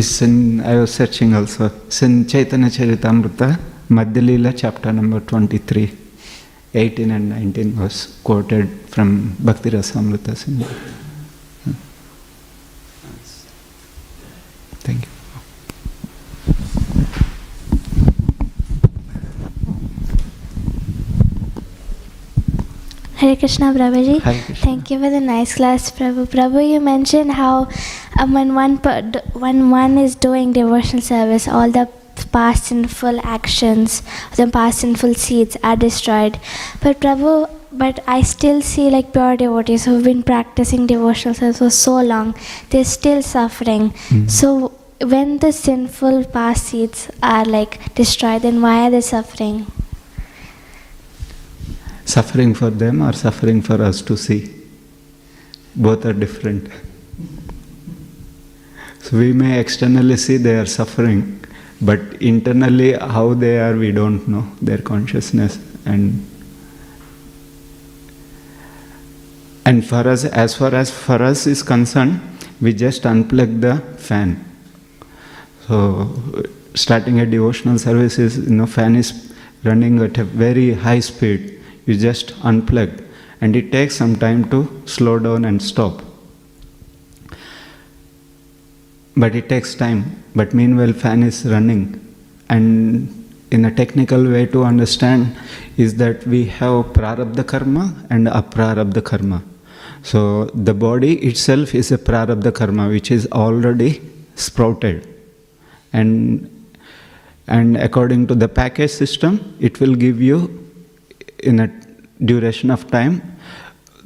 [0.01, 1.70] It's in, I was searching also.
[1.90, 3.48] sin in Chaitanya Charitamrita,
[3.90, 5.92] Madhyalila, chapter number 23.
[6.72, 10.64] 18 and 19 was quoted from Bhakti Rasamrita Sindhu.
[14.86, 16.80] Thank you.
[23.20, 24.20] Hare Krishna, Prabhuji.
[24.22, 24.64] Hare Krishna.
[24.64, 26.26] Thank you for the nice class, Prabhu.
[26.34, 27.68] Prabhu, you mentioned how
[28.18, 28.76] um, when one
[29.44, 31.86] when one is doing devotional service, all the
[32.32, 34.02] past sinful actions,
[34.36, 36.38] the past sinful seeds are destroyed.
[36.82, 41.68] But Prabhu, but I still see like pure devotees who've been practicing devotional service for
[41.68, 42.34] so long,
[42.70, 43.92] they're still suffering.
[44.28, 49.66] So when the sinful past seeds are like destroyed, then why are they suffering?
[52.11, 54.40] Suffering for them or suffering for us to see?
[55.76, 56.68] Both are different.
[58.98, 61.44] So we may externally see they are suffering,
[61.80, 66.26] but internally how they are, we don't know their consciousness and
[69.64, 72.20] and for us, as far as for us is concerned,
[72.61, 74.44] we just unplug the fan.
[75.68, 76.44] So,
[76.74, 79.32] starting a devotional service is, you know, fan is
[79.62, 81.59] running at a very high speed.
[81.87, 83.05] You just unplug,
[83.41, 86.03] and it takes some time to slow down and stop.
[89.16, 90.22] But it takes time.
[90.35, 91.85] But meanwhile, fan is running,
[92.49, 93.16] and
[93.51, 95.37] in a technical way to understand
[95.76, 99.43] is that we have prarabdha karma and aprarabdha karma.
[100.03, 104.01] So the body itself is a prarabdha karma which is already
[104.37, 105.07] sprouted
[105.93, 106.49] and
[107.47, 110.39] and according to the package system it will give you
[111.43, 111.68] in a
[112.24, 113.22] duration of time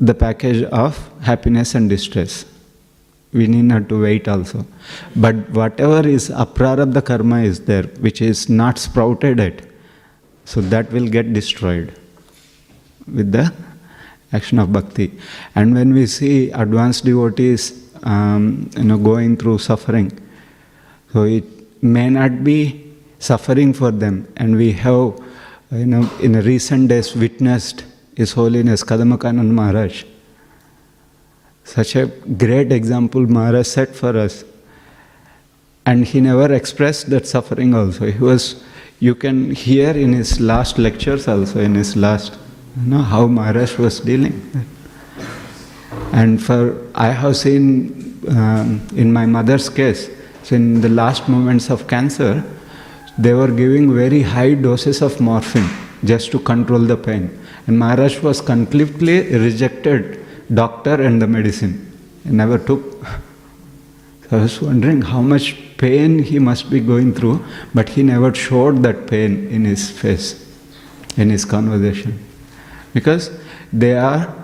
[0.00, 2.44] the package of happiness and distress.
[3.32, 4.66] We need not to wait also.
[5.16, 9.62] But whatever is aprarabdha karma is there which is not sprouted yet
[10.44, 11.92] so that will get destroyed
[13.12, 13.52] with the
[14.32, 15.12] action of bhakti.
[15.54, 20.12] And when we see advanced devotees um, you know going through suffering
[21.12, 21.44] so it
[21.82, 25.18] may not be suffering for them and we have
[25.76, 27.84] you know in recent days witnessed
[28.16, 30.04] his holiness Kadamba Kanana maharaj
[31.64, 34.44] such a great example Maharaj set for us.
[35.86, 38.10] And he never expressed that suffering also.
[38.10, 38.62] He was,
[39.00, 42.38] you can hear in his last lectures also, in his last,
[42.80, 44.66] you know, how Maharaj was dealing.
[46.12, 50.08] And for, I have seen um, in my mother's case,
[50.42, 52.44] so in the last moments of cancer,
[53.18, 55.68] they were giving very high doses of morphine
[56.04, 57.38] just to control the pain.
[57.66, 61.92] And Maharaj was completely rejected doctor and the medicine.
[62.24, 62.82] He never took.
[64.30, 67.44] So I was wondering how much pain he must be going through,
[67.74, 70.48] but he never showed that pain in his face,
[71.18, 72.18] in his conversation.
[72.94, 73.30] Because
[73.70, 74.34] they are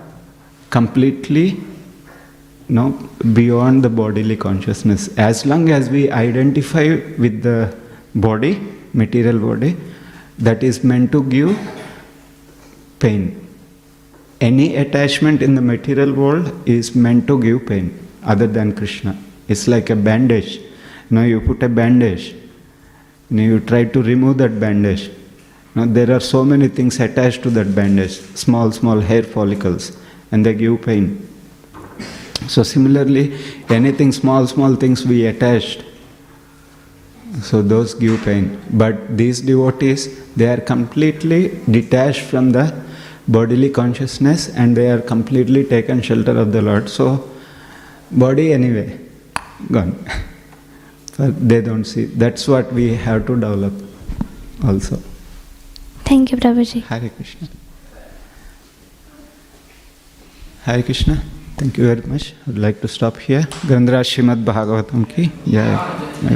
[0.69, 2.91] completely you know,
[3.33, 5.07] beyond the bodily consciousness.
[5.17, 7.75] As long as we identify with the
[8.15, 8.59] body,
[8.93, 9.77] material body,
[10.39, 11.57] that is meant to give
[12.99, 13.37] pain.
[14.39, 19.17] Any attachment in the material world is meant to give pain other than Krishna.
[19.47, 20.59] It's like a bandage.
[21.09, 22.33] Know, you put a bandage,
[23.29, 25.11] know, you try to remove that bandage.
[25.75, 29.97] Know, there are so many things attached to that bandage, small, small hair follicles,
[30.31, 31.27] and they give pain.
[32.47, 33.37] So, similarly,
[33.69, 35.83] anything small, small things we attached,
[37.39, 38.61] so those give pain.
[38.71, 42.73] But these devotees, they are completely detached from the
[43.27, 46.89] bodily consciousness and they are completely taken shelter of the Lord.
[46.89, 47.29] So,
[48.11, 48.99] body anyway,
[49.71, 49.95] gone.
[51.17, 52.05] but they don't see.
[52.05, 53.73] That's what we have to develop
[54.65, 54.97] also.
[56.03, 56.83] Thank you, Prabhuji.
[56.83, 57.47] Hare Krishna.
[60.63, 61.21] Hare Krishna.
[61.61, 65.77] Thank you very much would like to stop here गंधराज Srimad Bhagavatam की जय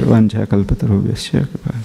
[0.06, 1.80] वंश कल्पतरुभ्य कृपा